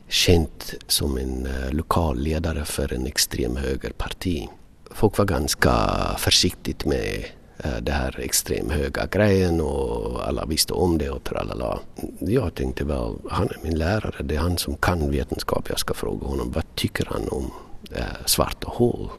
känd 0.08 0.50
som 0.88 1.18
en 1.18 1.46
eh, 1.46 1.72
lokal 1.72 2.20
ledare 2.20 2.66
för 2.66 2.94
en 2.94 3.08
extremhögerparti. 3.08 4.50
folk 4.92 5.18
var 5.18 5.26
ganska 5.26 5.72
försiktigt 6.18 6.86
med 6.86 7.26
eh, 7.58 7.78
det 7.82 7.92
här 7.92 8.20
extremhöga 8.20 9.06
grejen 9.06 9.62
och 9.62 10.28
alla 10.28 10.46
visste 10.46 10.74
om 10.74 10.98
det 10.98 11.10
och 11.10 11.24
tralala. 11.24 11.80
Jag 12.20 12.56
tänkte 12.56 12.84
väl, 12.86 13.14
han 13.30 13.48
är 13.48 13.58
min 13.64 13.78
lärare, 13.78 14.24
det 14.24 14.36
är 14.36 14.40
han 14.40 14.58
som 14.58 14.76
kan 14.76 15.12
vetenskap. 15.12 15.70
Jag 15.70 15.80
ska 15.80 15.94
fråga 15.94 16.28
honom, 16.28 16.52
vad 16.52 16.76
tycker 16.76 17.06
han 17.06 17.28
om 17.30 17.52
eh, 17.92 18.26
svarta 18.26 18.68
hål? 18.68 19.10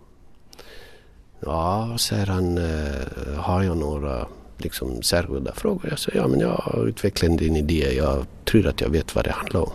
Ja, 1.47 1.97
säger 1.99 2.27
han, 2.27 2.59
eh, 2.59 3.35
har 3.37 3.63
jag 3.63 3.77
några 3.77 4.27
liksom, 4.59 5.03
särskilda 5.03 5.53
frågor? 5.53 5.87
Jag 5.91 5.99
säger, 5.99 6.19
ja 6.19 6.29
men 6.29 6.41
jag 6.41 6.49
har 6.49 6.87
utvecklat 6.87 7.41
en 7.41 7.57
idé, 7.57 7.93
jag 7.97 8.27
tror 8.45 8.67
att 8.67 8.81
jag 8.81 8.89
vet 8.89 9.15
vad 9.15 9.25
det 9.25 9.33
handlar 9.33 9.61
om. 9.61 9.73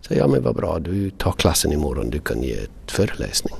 Så 0.00 0.14
ja 0.14 0.26
men 0.26 0.42
vad 0.42 0.54
bra, 0.54 0.78
du 0.78 1.10
tar 1.10 1.32
klassen 1.32 1.72
imorgon, 1.72 2.10
du 2.10 2.18
kan 2.18 2.42
ge 2.42 2.52
ett 2.52 2.90
föreläsning. 2.90 3.54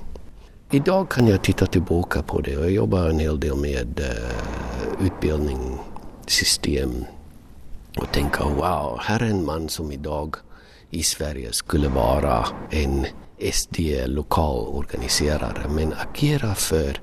Idag 0.71 1.09
kan 1.09 1.27
jag 1.27 1.43
titta 1.43 1.67
tillbaka 1.67 2.23
på 2.23 2.41
det 2.41 2.57
och 2.57 2.65
jag 2.65 2.71
jobbar 2.73 3.09
en 3.09 3.19
hel 3.19 3.41
del 3.41 3.57
med 3.57 4.01
uh, 4.01 4.07
utbildningssystem 5.07 7.05
och 7.99 8.13
tänka 8.13 8.45
wow, 8.45 8.99
här 9.03 9.23
är 9.23 9.27
en 9.27 9.45
man 9.45 9.69
som 9.69 9.93
idag 9.93 10.37
i 10.91 11.03
Sverige 11.03 11.53
skulle 11.53 11.89
vara 11.89 12.47
en 12.71 13.07
SD 13.53 13.79
lokal 14.07 14.67
organiserare 14.67 15.69
men 15.69 15.93
agera 15.93 16.55
för 16.55 17.01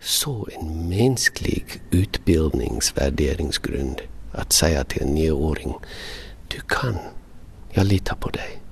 så 0.00 0.48
en 0.52 0.88
mänsklig 0.88 1.64
utbildningsvärderingsgrund 1.90 4.00
att 4.32 4.52
säga 4.52 4.84
till 4.84 5.02
en 5.02 5.14
nioåring 5.14 5.74
du 6.48 6.60
kan, 6.60 6.96
jag 7.70 7.86
litar 7.86 8.16
på 8.16 8.28
dig. 8.28 8.62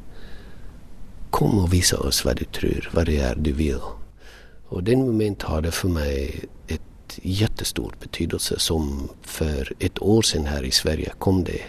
Kom 1.30 1.58
och 1.58 1.72
visa 1.72 1.98
oss 1.98 2.24
vad 2.24 2.36
du 2.36 2.44
tror, 2.44 2.90
vad 2.92 3.06
det 3.06 3.18
är 3.18 3.34
du 3.34 3.52
vill. 3.52 3.80
Och 4.68 4.82
den 4.82 5.06
moment 5.06 5.42
hade 5.42 5.70
för 5.70 5.88
mig 5.88 6.44
ett 6.68 7.18
jättestort 7.22 8.00
betydelse 8.00 8.58
som 8.58 9.08
för 9.22 9.72
ett 9.78 10.02
år 10.02 10.22
sedan 10.22 10.46
här 10.46 10.62
i 10.62 10.70
Sverige 10.70 11.12
kom 11.18 11.44
det 11.44 11.62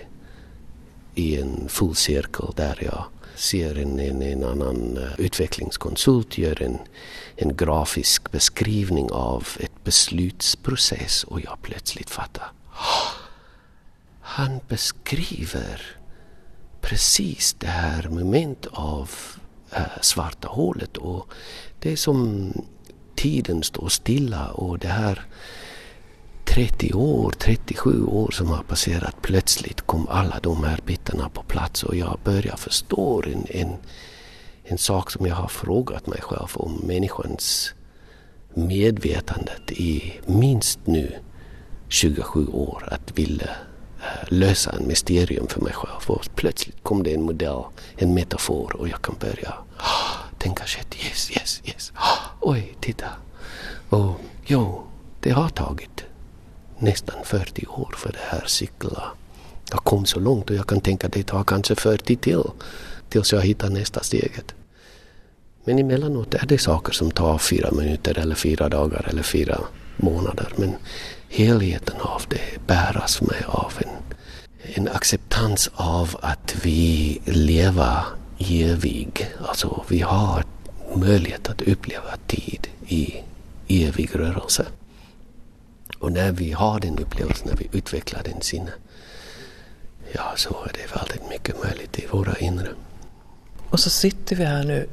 i 1.15 1.37
en 1.37 1.69
full 1.69 1.95
cirkel 1.95 2.47
där 2.55 2.79
jag 2.81 3.03
ser 3.35 3.77
en, 3.77 3.99
en, 3.99 4.21
en 4.21 4.43
annan 4.43 4.97
eh, 4.97 5.19
utvecklingskonsult 5.25 6.37
gör 6.37 6.61
en, 6.61 6.77
en 7.35 7.55
grafisk 7.55 8.31
beskrivning 8.31 9.11
av 9.11 9.47
ett 9.59 9.83
beslutsprocess 9.83 11.23
och 11.23 11.41
jag 11.41 11.57
plötsligt 11.61 12.09
fattar. 12.09 12.51
Ah, 12.71 13.11
han 14.21 14.59
beskriver 14.67 15.81
precis 16.81 17.53
det 17.53 17.67
här 17.67 18.09
moment 18.09 18.67
av 18.71 19.11
äh, 19.71 19.81
svarta 20.01 20.47
hålet 20.47 20.97
och 20.97 21.33
det 21.79 21.91
är 21.91 21.95
som 21.95 22.51
tiden 23.15 23.63
står 23.63 23.89
stilla 23.89 24.47
och 24.47 24.79
det 24.79 24.87
här 24.87 25.25
30 26.45 26.93
år, 26.93 27.31
37 27.37 28.03
år 28.03 28.31
som 28.31 28.47
har 28.47 28.63
passerat, 28.63 29.15
plötsligt 29.21 29.81
kom 29.81 30.07
alla 30.07 30.39
de 30.39 30.63
här 30.63 30.79
bitarna 30.85 31.29
på 31.29 31.43
plats 31.43 31.83
och 31.83 31.95
jag 31.95 32.19
börjar 32.23 32.55
förstå 32.55 33.23
en, 33.25 33.45
en, 33.49 33.75
en 34.63 34.77
sak 34.77 35.11
som 35.11 35.25
jag 35.25 35.35
har 35.35 35.47
frågat 35.47 36.07
mig 36.07 36.21
själv 36.21 36.49
om 36.53 36.81
människans 36.83 37.73
medvetandet 38.53 39.71
i 39.71 40.13
minst 40.25 40.79
nu 40.85 41.15
27 41.87 42.47
år 42.47 42.87
att 42.91 43.17
vilja 43.19 43.49
eh, 43.99 44.27
lösa 44.27 44.71
en 44.71 44.87
mysterium 44.87 45.47
för 45.47 45.61
mig 45.61 45.73
själv. 45.73 46.17
Och 46.17 46.29
plötsligt 46.35 46.83
kom 46.83 47.03
det 47.03 47.13
en 47.13 47.21
modell, 47.21 47.63
en 47.97 48.13
metafor 48.13 48.75
och 48.75 48.87
jag 48.87 49.01
kan 49.01 49.15
börja 49.19 49.53
ah, 49.77 50.37
tänka 50.37 50.65
shit, 50.65 50.95
yes, 51.05 51.31
yes, 51.31 51.61
yes. 51.65 51.91
Ah, 51.95 52.17
oj, 52.41 52.77
titta. 52.79 53.05
Och 53.89 54.19
jo, 54.45 54.83
det 55.19 55.31
har 55.31 55.49
tagit 55.49 56.03
nästan 56.79 57.15
40 57.23 57.65
år 57.67 57.95
för 57.97 58.11
det 58.11 58.37
här 58.37 58.43
cykla. 58.45 59.03
Jag 59.71 59.79
kom 59.79 60.05
så 60.05 60.19
långt 60.19 60.49
och 60.49 60.55
jag 60.55 60.67
kan 60.67 60.81
tänka 60.81 61.07
att 61.07 61.13
det 61.13 61.23
tar 61.23 61.43
kanske 61.43 61.75
40 61.75 62.15
till 62.15 62.43
tills 63.09 63.33
jag 63.33 63.41
hittar 63.41 63.69
nästa 63.69 64.03
steget. 64.03 64.53
Men 65.63 65.79
emellanåt 65.79 66.33
är 66.33 66.45
det 66.45 66.57
saker 66.57 66.93
som 66.93 67.11
tar 67.11 67.37
fyra 67.37 67.71
minuter 67.71 68.19
eller 68.19 68.35
fyra 68.35 68.69
dagar 68.69 69.07
eller 69.09 69.23
fyra 69.23 69.59
månader. 69.97 70.47
Men 70.55 70.75
helheten 71.29 71.95
av 72.01 72.21
det 72.29 72.67
bäras 72.67 73.21
mig 73.21 73.43
av 73.47 73.73
en, 73.77 73.89
en 74.73 74.87
acceptans 74.87 75.69
av 75.75 76.17
att 76.21 76.55
vi 76.63 77.21
lever 77.25 78.03
evig. 78.39 79.27
Alltså 79.47 79.83
vi 79.87 79.99
har 79.99 80.43
möjlighet 80.95 81.49
att 81.49 81.61
uppleva 81.61 82.17
tid 82.27 82.67
i 82.87 83.13
evig 83.67 84.09
rörelse. 84.15 84.65
Och 86.03 86.11
när 86.11 86.31
vi 86.31 86.51
har 86.51 86.79
den 86.79 86.99
upplevelsen, 86.99 87.47
när 87.47 87.55
vi 87.55 87.69
utvecklar 87.71 88.23
den 88.23 88.41
sinne, 88.41 88.71
ja 90.11 90.33
så 90.35 90.49
är 90.49 90.71
det 90.73 90.95
väldigt 90.99 91.29
mycket 91.29 91.63
möjligt 91.63 91.99
i 91.99 92.07
våra 92.11 92.37
inre. 92.37 92.69
Och 93.69 93.79
så 93.79 93.89
sitter 93.89 94.35
vi 94.35 94.45
här 94.45 94.63
nu 94.63 94.87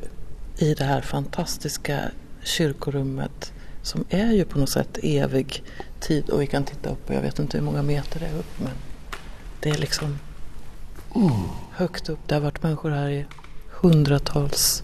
i 0.59 0.75
det 0.75 0.85
här 0.85 1.01
fantastiska 1.01 2.01
kyrkorummet 2.43 3.53
som 3.83 4.05
är 4.09 4.33
ju 4.33 4.45
på 4.45 4.59
något 4.59 4.71
sätt 4.71 4.99
evig 5.03 5.63
tid 6.01 6.31
och 6.31 6.43
vi 6.43 6.47
kan 6.47 6.65
titta 6.65 6.91
upp 6.91 7.09
och 7.09 7.15
jag 7.15 7.23
vet 7.23 7.39
inte 7.39 7.59
hur 7.59 7.65
många 7.65 7.83
meter 7.83 8.21
det 8.21 8.27
är 8.27 8.39
upp 8.39 8.59
men 8.59 8.73
det 9.61 9.71
är 9.71 9.79
liksom 9.79 10.19
mm. 11.15 11.33
högt 11.73 12.09
upp. 12.09 12.19
Det 12.27 12.35
har 12.35 12.43
varit 12.43 12.63
människor 12.63 12.91
här 12.91 13.09
i 13.09 13.27
hundratals 13.71 14.83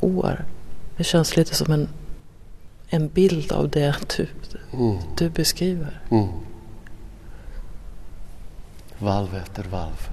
år. 0.00 0.44
Det 0.96 1.04
känns 1.04 1.36
lite 1.36 1.54
som 1.54 1.72
en, 1.72 1.88
en 2.94 3.08
bild 3.08 3.52
av 3.52 3.68
det 3.68 3.94
du, 4.16 4.28
mm. 4.72 4.98
du 5.16 5.30
beskriver. 5.30 6.00
Mm. 6.10 6.28
Valv 8.98 9.34
efter 9.36 9.62
valv. 9.62 10.08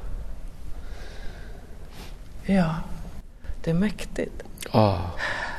Ja, 2.45 2.75
det 3.63 3.69
är 3.69 3.73
mäktigt. 3.73 4.43
Ja, 4.73 5.11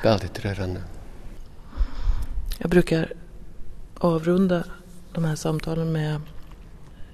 väldigt 0.03 0.45
rörande. 0.45 0.81
Jag 2.59 2.71
brukar 2.71 3.13
avrunda 3.95 4.65
de 5.13 5.25
här 5.25 5.37
samtalen 5.37 5.93
med 5.93 6.21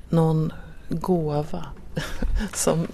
någon 0.08 0.52
gåva 0.88 1.66
som 2.54 2.86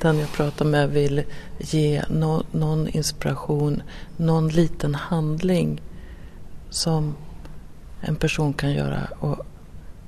den 0.00 0.18
jag 0.18 0.32
pratar 0.32 0.64
med 0.64 0.90
vill 0.90 1.22
ge 1.58 2.04
no, 2.08 2.44
någon 2.52 2.88
inspiration, 2.88 3.82
någon 4.16 4.48
liten 4.48 4.94
handling 4.94 5.80
som 6.70 7.16
en 8.00 8.16
person 8.16 8.52
kan 8.52 8.72
göra. 8.72 9.08
Och, 9.18 9.38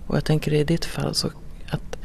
och 0.06 0.16
jag 0.16 0.24
tänker 0.24 0.52
i 0.54 0.64
ditt 0.64 0.84
fall 0.84 1.14
så 1.14 1.30
att 1.70 1.96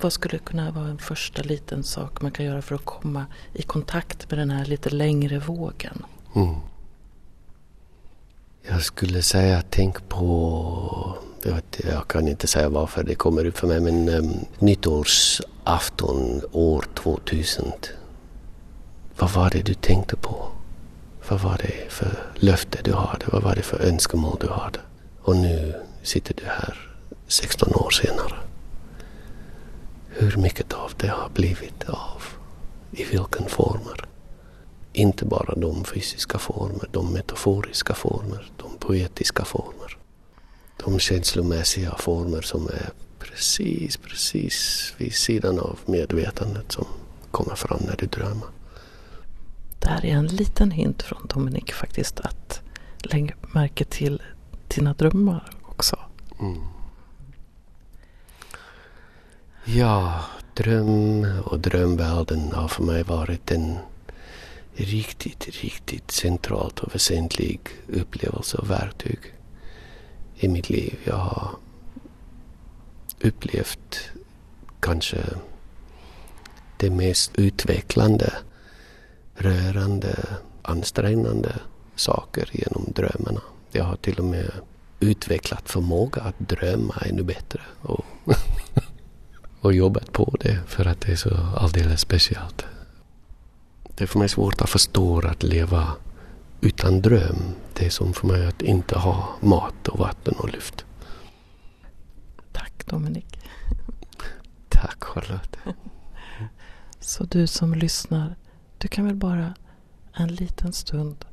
vad 0.00 0.12
skulle 0.12 0.38
kunna 0.38 0.70
vara 0.70 0.88
en 0.88 0.98
första 0.98 1.42
liten 1.42 1.82
sak 1.82 2.20
man 2.22 2.30
kan 2.30 2.46
göra 2.46 2.62
för 2.62 2.74
att 2.74 2.84
komma 2.84 3.26
i 3.52 3.62
kontakt 3.62 4.30
med 4.30 4.38
den 4.38 4.50
här 4.50 4.64
lite 4.64 4.90
längre 4.90 5.38
vågen? 5.38 6.04
Mm. 6.34 6.54
Jag 8.68 8.82
skulle 8.82 9.22
säga 9.22 9.62
tänk 9.70 10.08
på, 10.08 11.16
jag, 11.42 11.54
vet, 11.54 11.80
jag, 11.84 12.08
kan 12.08 12.28
inte 12.28 12.46
säga 12.46 12.68
varför 12.68 13.04
det 13.04 13.14
kommer 13.14 13.44
upp 13.44 13.58
för 13.58 13.66
mig, 13.66 13.80
men 13.80 14.08
um, 14.08 14.34
nyttårsafton 14.58 16.40
år 16.52 16.84
2000. 16.94 17.72
Vad 19.18 19.30
var 19.30 19.50
det 19.50 19.62
du 19.62 19.74
tänkte 19.74 20.16
på? 20.16 20.48
Vad 21.28 21.40
var 21.40 21.58
det 21.58 21.92
för 21.92 22.32
löfte 22.34 22.78
du 22.84 22.92
hade? 22.92 23.26
Vad 23.32 23.42
var 23.42 23.54
det 23.54 23.62
för 23.62 23.80
önskemål 23.80 24.36
du 24.40 24.48
hade? 24.48 24.78
Och 25.22 25.36
nu 25.36 25.74
sitter 26.02 26.34
du 26.34 26.42
här 26.44 26.96
16 27.26 27.74
år 27.74 27.90
senare. 27.90 28.34
Hur 30.08 30.36
mycket 30.36 30.72
av 30.72 30.92
det 30.96 31.08
har 31.08 31.28
blivit 31.28 31.88
av? 31.88 32.22
I 32.90 33.04
vilken 33.04 33.48
former? 33.48 34.04
Inte 34.92 35.24
bara 35.24 35.54
de 35.54 35.84
fysiska 35.84 36.38
former, 36.38 36.88
de 36.90 37.12
metaforiska 37.12 37.94
former, 37.94 38.50
de 38.56 38.76
poetiska 38.78 39.44
former. 39.44 39.98
De 40.84 40.98
känslomässiga 40.98 41.94
former 41.98 42.40
som 42.42 42.66
är 42.66 42.90
precis, 43.18 43.96
precis 43.96 44.92
vid 44.98 45.14
sidan 45.14 45.58
av 45.58 45.78
medvetandet 45.86 46.72
som 46.72 46.86
kommer 47.30 47.54
fram 47.54 47.80
när 47.86 47.96
du 47.96 48.06
drömmer. 48.06 48.48
Det 49.82 49.88
här 49.88 50.04
är 50.04 50.16
en 50.16 50.26
liten 50.26 50.70
hint 50.70 51.02
från 51.02 51.26
Dominik 51.26 51.72
faktiskt 51.72 52.20
att 52.20 52.60
lägga 52.98 53.34
märke 53.54 53.84
till 53.84 54.22
dina 54.68 54.92
drömmar 54.94 55.50
också. 55.62 55.98
Mm. 56.40 56.58
Ja, 59.64 60.24
dröm 60.54 61.26
och 61.44 61.58
drömvärlden 61.60 62.52
har 62.52 62.68
för 62.68 62.82
mig 62.82 63.02
varit 63.02 63.50
en 63.50 63.78
riktigt, 64.74 65.48
riktigt 65.62 66.10
centralt 66.10 66.78
och 66.78 66.94
väsentlig 66.94 67.60
upplevelse 67.88 68.58
och 68.58 68.70
verktyg 68.70 69.18
i 70.34 70.48
mitt 70.48 70.70
liv. 70.70 70.98
Jag 71.04 71.16
har 71.16 71.50
upplevt 73.20 74.10
kanske 74.80 75.24
det 76.76 76.90
mest 76.90 77.32
utvecklande, 77.34 78.32
rörande, 79.42 80.14
ansträngande 80.62 81.52
saker 81.96 82.48
genom 82.52 82.92
drömmarna. 82.94 83.40
Jag 83.70 83.84
har 83.84 83.96
till 83.96 84.18
och 84.18 84.24
med 84.24 84.50
utvecklat 85.00 85.70
förmåga 85.70 86.22
att 86.22 86.38
drömma 86.38 86.94
ännu 87.06 87.22
bättre 87.22 87.60
och, 87.80 88.04
och 89.60 89.72
jobbat 89.72 90.12
på 90.12 90.36
det 90.40 90.58
för 90.66 90.84
att 90.84 91.00
det 91.00 91.12
är 91.12 91.16
så 91.16 91.36
alldeles 91.56 92.00
speciellt. 92.00 92.64
Det 93.96 94.04
är 94.04 94.08
för 94.08 94.18
mig 94.18 94.28
svårt 94.28 94.60
att 94.60 94.70
förstå 94.70 95.20
att 95.20 95.42
leva 95.42 95.92
utan 96.60 97.02
dröm. 97.02 97.36
Det 97.74 97.86
är 97.86 97.90
som 97.90 98.12
för 98.12 98.26
mig 98.26 98.46
att 98.46 98.62
inte 98.62 98.98
ha 98.98 99.28
mat 99.40 99.88
och 99.88 99.98
vatten 99.98 100.34
och 100.38 100.52
luft. 100.52 100.84
Tack 102.52 102.86
Dominik. 102.86 103.38
Tack 104.68 105.04
Charlotte. 105.04 105.56
Så 107.00 107.24
du 107.24 107.46
som 107.46 107.74
lyssnar, 107.74 108.36
du 108.82 108.88
kan 108.88 109.04
väl 109.04 109.14
bara 109.14 109.54
en 110.12 110.34
liten 110.34 110.72
stund 110.72 111.24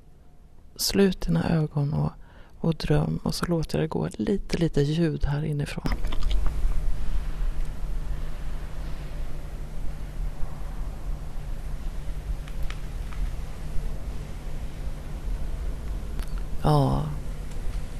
slut 0.75 1.21
dina 1.21 1.49
ögon 1.49 1.93
och, 1.93 2.11
och 2.59 2.75
dröm 2.75 3.19
och 3.23 3.35
så 3.35 3.45
låter 3.45 3.77
jag 3.77 3.83
det 3.83 3.87
gå 3.87 4.09
lite, 4.13 4.57
lite 4.57 4.81
ljud 4.81 5.25
här 5.25 5.43
inifrån. 5.43 5.87
Ja, 16.63 17.03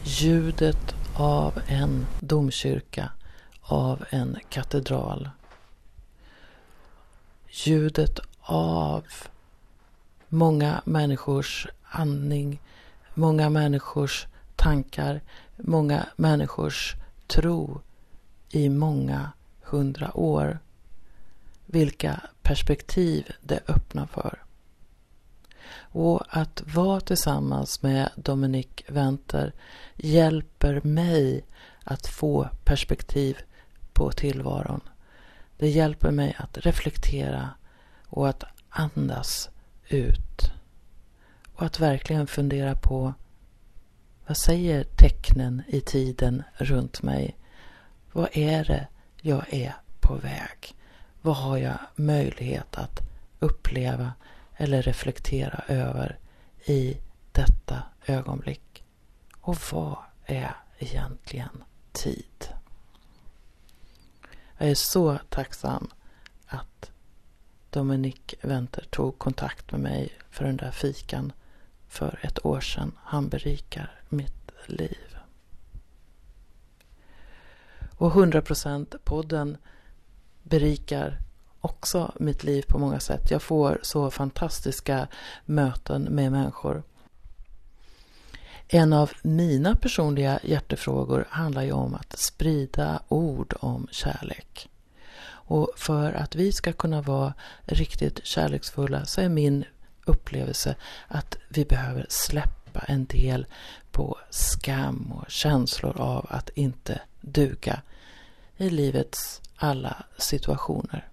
ljudet 0.04 0.96
av 1.16 1.62
en 1.68 2.06
domkyrka, 2.20 3.12
av 3.62 4.06
en 4.10 4.38
katedral. 4.50 5.30
Ljudet 7.50 8.20
av 8.42 9.04
många 10.30 10.82
människors 10.86 11.68
andning, 11.84 12.62
många 13.14 13.50
människors 13.50 14.28
tankar, 14.56 15.22
många 15.58 16.06
människors 16.16 16.96
tro 17.28 17.82
i 18.50 18.70
många 18.70 19.32
hundra 19.62 20.18
år. 20.18 20.60
Vilka 21.66 22.22
perspektiv 22.42 23.32
det 23.42 23.60
öppnar 23.68 24.06
för. 24.06 24.44
Och 25.92 26.24
att 26.30 26.64
vara 26.76 27.00
tillsammans 27.00 27.82
med 27.82 28.10
Dominik 28.16 28.84
Venter 28.88 29.54
hjälper 29.96 30.82
mig 30.82 31.46
att 31.84 32.08
få 32.08 32.50
perspektiv 32.64 33.38
på 33.94 34.12
tillvaron. 34.12 34.82
Det 35.58 35.70
hjälper 35.70 36.12
mig 36.12 36.36
att 36.40 36.58
reflektera 36.58 37.50
och 38.08 38.30
att 38.30 38.44
andas 38.70 39.50
ut. 39.90 40.52
Och 41.56 41.66
att 41.66 41.80
verkligen 41.80 42.28
fundera 42.28 42.76
på 42.76 43.14
Vad 44.28 44.38
säger 44.38 44.84
tecknen 44.84 45.64
i 45.68 45.82
tiden 45.82 46.44
runt 46.54 47.02
mig? 47.02 47.38
Vad 48.12 48.30
är 48.32 48.64
det 48.64 48.88
jag 49.22 49.54
är 49.54 49.76
på 50.00 50.16
väg? 50.16 50.76
Vad 51.22 51.36
har 51.36 51.58
jag 51.58 51.78
möjlighet 51.96 52.78
att 52.78 53.00
uppleva 53.40 54.14
eller 54.58 54.82
reflektera 54.82 55.64
över 55.68 56.18
i 56.66 56.98
detta 57.32 57.84
ögonblick? 58.06 58.84
Och 59.42 59.58
vad 59.72 59.98
är 60.26 60.56
egentligen 60.80 61.64
tid? 61.92 62.48
Jag 64.58 64.70
är 64.70 64.76
så 64.76 65.20
tacksam 65.30 65.90
att 66.48 66.92
Dominic 67.70 68.36
Venter 68.42 68.86
tog 68.90 69.18
kontakt 69.18 69.72
med 69.72 69.82
mig 69.82 70.14
för 70.30 70.46
den 70.46 70.58
där 70.58 70.72
fikan 70.72 71.32
för 71.88 72.20
ett 72.22 72.46
år 72.46 72.62
sedan. 72.62 72.92
Han 73.04 73.30
berikar 73.30 74.02
mitt 74.10 74.52
liv. 74.66 75.18
Och 77.96 78.12
100% 78.12 78.98
podden 79.04 79.58
berikar 80.44 81.18
också 81.62 82.12
mitt 82.20 82.44
liv 82.44 82.64
på 82.68 82.80
många 82.80 83.00
sätt. 83.00 83.32
Jag 83.32 83.42
får 83.42 83.80
så 83.82 84.12
fantastiska 84.12 85.08
möten 85.46 86.04
med 86.04 86.32
människor. 86.32 86.84
En 88.68 88.94
av 88.94 89.12
mina 89.22 89.76
personliga 89.76 90.40
hjärtefrågor 90.44 91.28
handlar 91.30 91.64
ju 91.64 91.72
om 91.72 91.96
att 91.96 92.20
sprida 92.20 93.04
ord 93.08 93.54
om 93.60 93.88
kärlek. 93.92 94.70
Och 95.50 95.70
för 95.76 96.14
att 96.14 96.36
vi 96.36 96.52
ska 96.52 96.74
kunna 96.74 97.02
vara 97.02 97.34
riktigt 97.66 98.26
kärleksfulla 98.26 99.06
så 99.06 99.22
är 99.22 99.30
min 99.30 99.66
upplevelse 100.06 100.76
att 101.08 101.38
vi 101.50 101.66
behöver 101.66 102.06
släppa 102.10 102.80
en 102.80 103.06
del 103.06 103.46
på 103.92 104.18
skam 104.30 105.12
och 105.12 105.32
känslor 105.32 106.02
av 106.02 106.26
att 106.30 106.50
inte 106.50 107.02
duga 107.22 107.82
i 108.58 108.70
livets 108.70 109.42
alla 109.56 110.04
situationer. 110.18 111.08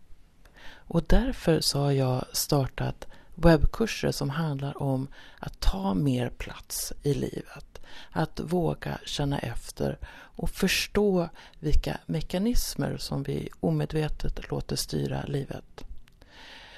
Och 0.68 1.02
därför 1.06 1.60
så 1.60 1.78
har 1.78 1.92
jag 1.92 2.24
startat 2.32 3.06
webbkurser 3.34 4.12
som 4.12 4.30
handlar 4.30 4.82
om 4.82 5.08
att 5.38 5.60
ta 5.60 5.94
mer 5.94 6.28
plats 6.28 6.92
i 7.02 7.14
livet. 7.14 7.75
Att 8.10 8.40
våga 8.40 8.98
känna 9.04 9.38
efter 9.38 9.98
och 10.36 10.50
förstå 10.50 11.28
vilka 11.58 11.98
mekanismer 12.06 12.96
som 12.96 13.22
vi 13.22 13.48
omedvetet 13.60 14.50
låter 14.50 14.76
styra 14.76 15.22
livet. 15.22 15.84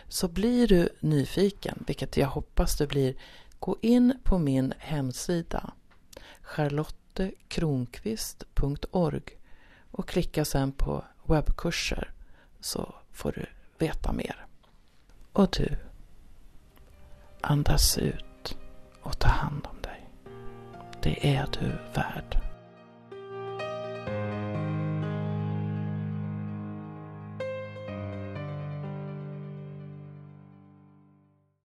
Så 0.09 0.29
blir 0.29 0.69
du 0.69 0.89
nyfiken, 1.01 1.85
vilket 1.87 2.17
jag 2.17 2.29
hoppas 2.29 2.79
du 2.79 2.87
blir, 2.87 3.15
gå 3.59 3.77
in 3.81 4.15
på 4.23 4.39
min 4.39 4.75
hemsida 4.79 5.73
charlottekronqvist.org 6.43 9.23
och 9.91 10.09
klicka 10.09 10.45
sen 10.45 10.73
på 10.73 11.05
webbkurser 11.25 12.13
så 12.61 12.95
får 13.13 13.33
du 13.33 13.47
veta 13.79 14.13
mer. 14.13 14.47
Och 15.33 15.51
du, 15.51 15.77
andas 17.41 17.99
ut 17.99 18.57
och 19.03 19.19
ta 19.19 19.29
hand 19.29 19.67
om 19.71 19.75
dig. 19.75 19.78
Det 21.03 21.37
är 21.37 21.47
du 21.61 21.69
värd. 21.95 22.48